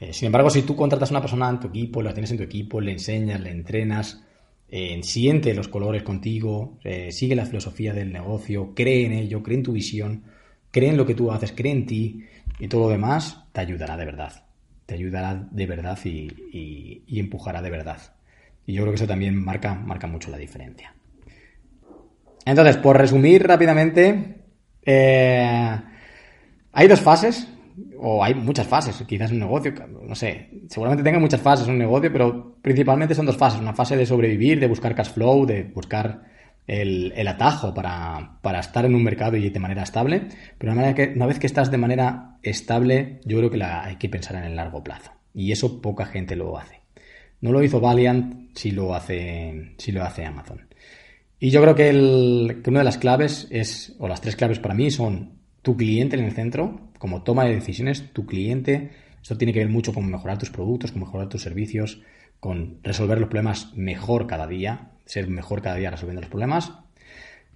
Eh, 0.00 0.12
sin 0.12 0.26
embargo, 0.26 0.50
si 0.50 0.62
tú 0.62 0.76
contratas 0.76 1.10
a 1.10 1.14
una 1.14 1.20
persona 1.20 1.50
en 1.50 1.60
tu 1.60 1.68
equipo, 1.68 2.02
la 2.02 2.12
tienes 2.12 2.30
en 2.30 2.38
tu 2.38 2.42
equipo, 2.44 2.80
le 2.80 2.92
enseñas, 2.92 3.40
le 3.40 3.50
entrenas, 3.50 4.24
eh, 4.68 4.98
siente 5.02 5.54
los 5.54 5.68
colores 5.68 6.02
contigo, 6.02 6.78
eh, 6.84 7.12
sigue 7.12 7.36
la 7.36 7.46
filosofía 7.46 7.92
del 7.92 8.12
negocio, 8.12 8.74
cree 8.74 9.06
en 9.06 9.12
ello, 9.12 9.42
cree 9.42 9.58
en 9.58 9.62
tu 9.62 9.72
visión, 9.72 10.24
cree 10.70 10.90
en 10.90 10.96
lo 10.96 11.06
que 11.06 11.14
tú 11.14 11.30
haces, 11.30 11.52
cree 11.52 11.72
en 11.72 11.86
ti, 11.86 12.24
y 12.58 12.68
todo 12.68 12.82
lo 12.82 12.88
demás 12.90 13.44
te 13.52 13.60
ayudará 13.60 13.96
de 13.96 14.04
verdad. 14.04 14.44
Te 14.86 14.94
ayudará 14.94 15.34
de 15.50 15.66
verdad 15.66 15.98
y, 16.04 17.02
empujará 17.18 17.62
de 17.62 17.70
verdad. 17.70 17.98
Y 18.66 18.74
yo 18.74 18.82
creo 18.82 18.92
que 18.92 18.96
eso 18.96 19.06
también 19.06 19.42
marca, 19.42 19.74
marca 19.74 20.06
mucho 20.06 20.30
la 20.30 20.38
diferencia. 20.38 20.94
Entonces, 22.44 22.76
por 22.76 22.98
resumir 22.98 23.46
rápidamente, 23.46 24.42
eh, 24.84 25.80
hay 26.72 26.88
dos 26.88 27.00
fases, 27.00 27.48
o 27.98 28.22
hay 28.22 28.34
muchas 28.34 28.66
fases, 28.66 29.02
quizás 29.06 29.32
un 29.32 29.40
negocio, 29.40 29.72
no 30.06 30.14
sé, 30.14 30.50
seguramente 30.68 31.02
tenga 31.02 31.18
muchas 31.18 31.40
fases 31.40 31.66
un 31.66 31.78
negocio, 31.78 32.12
pero 32.12 32.56
principalmente 32.60 33.14
son 33.14 33.26
dos 33.26 33.36
fases. 33.36 33.60
Una 33.60 33.72
fase 33.72 33.96
de 33.96 34.06
sobrevivir, 34.06 34.60
de 34.60 34.68
buscar 34.68 34.94
cash 34.94 35.10
flow, 35.10 35.46
de 35.46 35.64
buscar 35.64 36.22
el, 36.66 37.28
atajo 37.28 37.74
para, 37.74 38.60
estar 38.60 38.84
en 38.84 38.94
un 38.94 39.04
mercado 39.04 39.36
y 39.36 39.50
de 39.50 39.60
manera 39.60 39.82
estable, 39.82 40.28
pero 40.58 40.72
una, 40.72 41.26
vez 41.26 41.38
que 41.38 41.46
estás 41.46 41.70
de 41.70 41.78
manera 41.78 42.38
estable, 42.42 43.20
yo 43.24 43.38
creo 43.38 43.50
que 43.50 43.58
la, 43.58 43.84
hay 43.84 43.96
que 43.96 44.08
pensar 44.08 44.36
en 44.36 44.44
el 44.44 44.56
largo 44.56 44.82
plazo. 44.82 45.12
Y 45.34 45.52
eso 45.52 45.80
poca 45.80 46.06
gente 46.06 46.36
lo 46.36 46.56
hace. 46.56 46.80
No 47.40 47.52
lo 47.52 47.62
hizo 47.62 47.80
Valiant, 47.80 48.56
si 48.56 48.70
lo 48.70 48.94
hace, 48.94 49.74
si 49.76 49.92
lo 49.92 50.02
hace 50.02 50.24
Amazon. 50.24 50.66
Y 51.38 51.50
yo 51.50 51.60
creo 51.60 51.74
que, 51.74 51.90
el, 51.90 52.60
que 52.62 52.70
una 52.70 52.78
de 52.78 52.84
las 52.84 52.98
claves 52.98 53.48
es, 53.50 53.94
o 53.98 54.08
las 54.08 54.20
tres 54.20 54.36
claves 54.36 54.60
para 54.60 54.74
mí 54.74 54.90
son 54.90 55.32
tu 55.60 55.76
cliente 55.76 56.16
en 56.16 56.24
el 56.24 56.32
centro, 56.32 56.92
como 56.98 57.22
toma 57.22 57.44
de 57.44 57.54
decisiones, 57.54 58.12
tu 58.12 58.24
cliente. 58.24 58.92
Esto 59.20 59.36
tiene 59.36 59.52
que 59.52 59.58
ver 59.58 59.68
mucho 59.68 59.92
con 59.92 60.10
mejorar 60.10 60.38
tus 60.38 60.50
productos, 60.50 60.92
con 60.92 61.00
mejorar 61.00 61.28
tus 61.28 61.42
servicios, 61.42 62.00
con 62.40 62.78
resolver 62.82 63.18
los 63.18 63.28
problemas 63.28 63.74
mejor 63.74 64.26
cada 64.26 64.46
día, 64.46 64.93
ser 65.04 65.28
mejor 65.28 65.62
cada 65.62 65.76
día 65.76 65.90
resolviendo 65.90 66.22
los 66.22 66.30
problemas, 66.30 66.72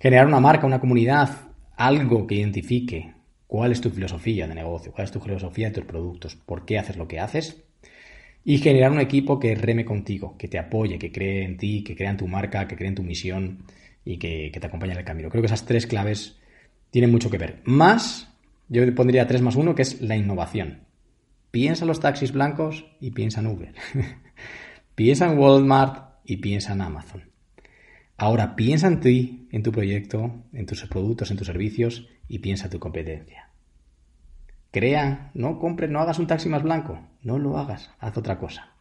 generar 0.01 0.27
una 0.27 0.41
marca, 0.41 0.67
una 0.67 0.81
comunidad, 0.81 1.31
algo 1.77 2.27
que 2.27 2.37
identifique 2.37 3.15
cuál 3.47 3.73
es 3.73 3.81
tu 3.81 3.91
filosofía 3.91 4.47
de 4.47 4.55
negocio, 4.55 4.93
cuál 4.93 5.07
es 5.07 5.13
tu 5.13 5.21
filosofía 5.21 5.69
de 5.69 5.75
tus 5.75 5.85
productos, 5.85 6.37
por 6.37 6.65
qué 6.65 6.79
haces 6.79 6.97
lo 6.97 7.09
que 7.09 7.19
haces, 7.19 7.65
y 8.45 8.59
generar 8.59 8.93
un 8.93 9.01
equipo 9.01 9.39
que 9.39 9.55
reme 9.55 9.85
contigo, 9.85 10.37
que 10.39 10.49
te 10.49 10.59
apoye, 10.59 10.99
que 10.99 11.13
cree 11.13 11.45
en 11.45 11.57
ti, 11.57 11.83
que 11.83 11.97
crea 11.97 12.11
en 12.11 12.17
tu 12.17 12.29
marca, 12.29 12.67
que 12.69 12.77
cree 12.77 12.89
en 12.89 12.95
tu 12.95 13.03
misión 13.03 13.65
y 14.05 14.19
que, 14.19 14.51
te 14.59 14.67
acompañe 14.67 14.93
en 14.93 14.99
el 14.99 15.05
camino. 15.05 15.29
Creo 15.29 15.43
que 15.43 15.47
esas 15.47 15.67
tres 15.67 15.87
claves 15.87 16.39
tienen 16.91 17.11
mucho 17.11 17.31
que 17.31 17.39
ver. 17.39 17.61
Más, 17.65 18.33
yo 18.69 18.95
pondría 18.95 19.27
tres 19.27 19.43
más 19.43 19.57
uno, 19.57 19.75
que 19.75 19.83
es 19.83 20.01
la 20.01 20.17
innovación. 20.17 20.85
Piensa 21.51 21.85
en 21.85 21.89
los 21.89 22.01
taxis 22.01 22.33
blancos 22.33 22.87
y 23.01 23.11
piensa 23.11 23.41
en 23.41 23.49
Uber. 23.49 23.75
piensa 24.95 25.31
en 25.31 25.39
Walmart 25.39 26.21
y 26.25 26.39
piensa 26.39 26.73
en 26.73 26.83
Amazon. 26.83 27.31
Ahora 28.21 28.57
piensa 28.57 28.89
en 28.89 28.99
ti, 28.99 29.49
en 29.53 29.63
tu 29.63 29.71
proyecto, 29.71 30.43
en 30.53 30.67
tus 30.67 30.85
productos, 30.87 31.31
en 31.31 31.37
tus 31.37 31.47
servicios 31.47 32.09
y 32.27 32.41
piensa 32.41 32.65
en 32.65 32.73
tu 32.73 32.81
competencia. 32.81 33.49
Crea, 34.73 35.31
no 35.35 35.61
compres, 35.61 35.89
no 35.89 36.01
hagas 36.01 36.19
un 36.19 36.27
taxi 36.27 36.49
más 36.49 36.65
blanco, 36.65 37.01
no 37.23 37.39
lo 37.39 37.57
hagas, 37.57 37.91
haz 38.01 38.17
otra 38.19 38.37
cosa. 38.37 38.73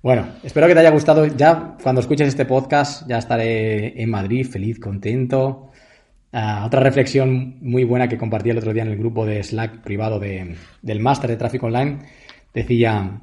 Bueno, 0.00 0.28
espero 0.44 0.68
que 0.68 0.74
te 0.74 0.80
haya 0.80 0.92
gustado. 0.92 1.26
Ya 1.26 1.76
cuando 1.82 2.00
escuches 2.00 2.28
este 2.28 2.46
podcast 2.46 3.06
ya 3.08 3.18
estaré 3.18 4.00
en 4.00 4.08
Madrid, 4.08 4.46
feliz, 4.46 4.78
contento. 4.78 5.72
Ah, 6.32 6.62
otra 6.64 6.78
reflexión 6.80 7.58
muy 7.60 7.82
buena 7.82 8.08
que 8.08 8.16
compartí 8.16 8.50
el 8.50 8.58
otro 8.58 8.72
día 8.72 8.84
en 8.84 8.90
el 8.90 8.98
grupo 8.98 9.26
de 9.26 9.42
Slack 9.42 9.82
privado 9.82 10.20
del 10.20 11.00
máster 11.00 11.28
de 11.30 11.36
tráfico 11.36 11.66
online 11.66 11.98
decía, 12.54 13.22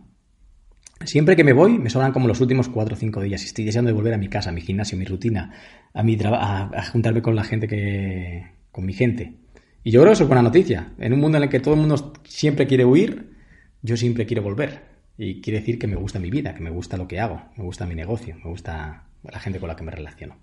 Siempre 1.06 1.36
que 1.36 1.44
me 1.44 1.54
voy, 1.54 1.78
me 1.78 1.90
sobran 1.90 2.12
como 2.12 2.28
los 2.28 2.42
últimos 2.42 2.70
cuatro 2.70 2.96
o 2.96 2.98
cinco 2.98 3.22
días. 3.22 3.44
Estoy 3.44 3.66
deseando 3.66 3.90
de 3.90 3.94
volver 3.94 4.14
a 4.14 4.18
mi 4.18 4.28
casa, 4.30 4.50
a 4.50 4.54
mi 4.54 4.62
gimnasio, 4.62 4.98
a 4.98 5.00
mi 5.00 5.06
rutina, 5.06 5.54
a, 5.94 6.04
mi 6.04 6.18
a, 6.22 6.84
juntarme 6.92 7.22
con 7.22 7.36
la 7.36 7.44
gente 7.44 7.68
que. 7.68 8.46
con 8.72 8.86
mi 8.86 8.94
gente. 8.94 9.36
Y 9.84 9.92
yo 9.92 10.02
creo 10.02 10.12
que 10.12 10.14
eso 10.16 10.24
es 10.24 10.30
buena 10.30 10.42
noticia. 10.42 10.94
En 11.00 11.14
un 11.14 11.20
mundo 11.20 11.38
en 11.38 11.44
el 11.44 11.50
que 11.50 11.60
todo 11.60 11.76
el 11.76 11.80
mundo 11.80 12.14
siempre 12.24 12.68
quiere 12.68 12.84
huir, 12.84 13.32
yo 13.82 13.96
siempre 13.96 14.26
quiero 14.26 14.44
volver. 14.44 14.82
Y 15.18 15.42
quiere 15.42 15.60
decir 15.60 15.80
que 15.80 15.88
me 15.88 15.96
gusta 15.96 16.20
mi 16.20 16.30
vida, 16.30 16.54
que 16.54 16.62
me 16.62 16.70
gusta 16.70 16.98
lo 16.98 17.08
que 17.08 17.20
hago, 17.20 17.42
me 17.56 17.64
gusta 17.64 17.86
mi 17.86 17.96
negocio, 17.96 18.36
me 18.44 18.50
gusta 18.50 19.06
la 19.24 19.40
gente 19.40 19.60
con 19.60 19.70
la 19.70 19.76
que 19.76 19.84
me 19.84 19.92
relaciono. 19.92 20.36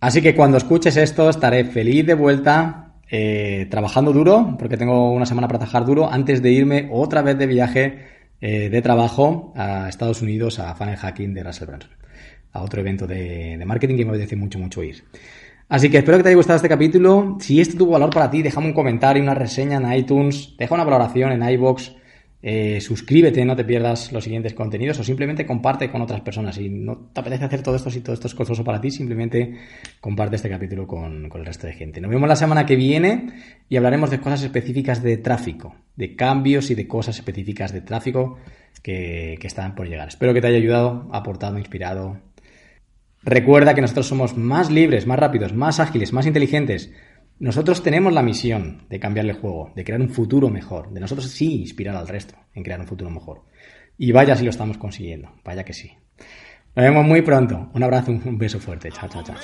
Así 0.00 0.20
que 0.20 0.34
cuando 0.34 0.58
escuches 0.58 0.96
esto, 0.96 1.30
estaré 1.30 1.64
feliz 1.64 2.06
de 2.06 2.14
vuelta, 2.14 2.96
eh, 3.10 3.66
trabajando 3.70 4.12
duro, 4.12 4.56
porque 4.58 4.76
tengo 4.76 5.12
una 5.12 5.26
semana 5.26 5.48
para 5.48 5.60
trabajar 5.60 5.84
duro, 5.84 6.12
antes 6.12 6.42
de 6.42 6.52
irme 6.52 6.88
otra 6.92 7.22
vez 7.22 7.38
de 7.38 7.46
viaje 7.46 8.15
eh, 8.40 8.68
de 8.68 8.82
trabajo 8.82 9.52
a 9.56 9.88
Estados 9.88 10.22
Unidos 10.22 10.58
a 10.58 10.74
Funnel 10.74 10.96
Hacking 10.96 11.34
de 11.34 11.42
Russell 11.42 11.68
Brunson, 11.68 11.90
a 12.52 12.62
otro 12.62 12.80
evento 12.80 13.06
de, 13.06 13.62
marketing 13.66 13.96
que 13.96 14.04
me 14.04 14.10
apetece 14.10 14.36
mucho, 14.36 14.58
mucho 14.58 14.82
ir. 14.82 15.04
Así 15.68 15.90
que 15.90 15.98
espero 15.98 16.18
que 16.18 16.22
te 16.22 16.28
haya 16.28 16.36
gustado 16.36 16.56
este 16.56 16.68
capítulo. 16.68 17.38
Si 17.40 17.60
esto 17.60 17.76
tuvo 17.76 17.92
valor 17.92 18.10
para 18.10 18.30
ti, 18.30 18.42
déjame 18.42 18.68
un 18.68 18.72
comentario, 18.72 19.22
una 19.22 19.34
reseña 19.34 19.78
en 19.78 19.92
iTunes, 19.92 20.54
deja 20.58 20.74
una 20.74 20.84
valoración 20.84 21.32
en 21.32 21.48
iBox. 21.48 21.92
Eh, 22.42 22.80
suscríbete, 22.80 23.44
no 23.44 23.56
te 23.56 23.64
pierdas 23.64 24.12
los 24.12 24.22
siguientes 24.22 24.52
contenidos 24.54 24.98
o 24.98 25.04
simplemente 25.04 25.46
comparte 25.46 25.90
con 25.90 26.02
otras 26.02 26.20
personas. 26.20 26.56
Si 26.56 26.68
no 26.68 27.08
te 27.12 27.20
apetece 27.20 27.44
hacer 27.44 27.62
todo 27.62 27.74
esto, 27.74 27.90
si 27.90 28.00
todo 28.00 28.12
esto 28.12 28.28
es 28.28 28.34
costoso 28.34 28.62
para 28.62 28.80
ti, 28.80 28.90
simplemente 28.90 29.56
comparte 30.00 30.36
este 30.36 30.50
capítulo 30.50 30.86
con, 30.86 31.30
el 31.32 31.44
resto 31.44 31.66
de 31.66 31.72
gente. 31.72 32.00
Nos 32.00 32.10
vemos 32.10 32.28
la 32.28 32.36
semana 32.36 32.66
que 32.66 32.76
viene 32.76 33.28
y 33.68 33.76
hablaremos 33.76 34.10
de 34.10 34.20
cosas 34.20 34.42
específicas 34.42 35.02
de 35.02 35.16
tráfico, 35.16 35.74
de 35.96 36.14
cambios 36.14 36.70
y 36.70 36.74
de 36.74 36.86
cosas 36.86 37.16
específicas 37.16 37.72
de 37.72 37.80
tráfico 37.80 38.38
que, 38.82 39.38
que 39.40 39.46
están 39.46 39.74
por 39.74 39.88
llegar. 39.88 40.08
Espero 40.08 40.34
que 40.34 40.40
te 40.40 40.48
haya 40.48 40.58
ayudado, 40.58 41.08
aportado, 41.12 41.58
inspirado. 41.58 42.20
Recuerda 43.22 43.74
que 43.74 43.80
nosotros 43.80 44.06
somos 44.06 44.36
más 44.36 44.70
libres, 44.70 45.06
más 45.06 45.18
rápidos, 45.18 45.52
más 45.52 45.80
ágiles, 45.80 46.12
más 46.12 46.26
inteligentes 46.26 46.92
nosotros 47.38 47.82
tenemos 47.82 48.12
la 48.12 48.22
misión 48.22 48.86
de 48.88 48.98
cambiarle 48.98 49.32
el 49.32 49.38
juego, 49.38 49.72
de 49.76 49.84
crear 49.84 50.00
un 50.00 50.08
futuro 50.08 50.48
mejor, 50.48 50.90
de 50.90 51.00
nosotros 51.00 51.28
sí 51.30 51.60
inspirar 51.60 51.96
al 51.96 52.08
resto 52.08 52.34
en 52.54 52.62
crear 52.62 52.80
un 52.80 52.86
futuro 52.86 53.10
mejor. 53.10 53.44
Y 53.98 54.12
vaya 54.12 54.36
si 54.36 54.44
lo 54.44 54.50
estamos 54.50 54.78
consiguiendo, 54.78 55.32
vaya 55.44 55.64
que 55.64 55.72
sí. 55.72 55.92
Nos 56.74 56.84
vemos 56.84 57.06
muy 57.06 57.22
pronto. 57.22 57.70
Un 57.72 57.82
abrazo, 57.82 58.12
un 58.12 58.36
beso 58.36 58.60
fuerte. 58.60 58.90
Chao, 58.90 59.08
chao. 59.08 59.24
chao. 59.24 59.36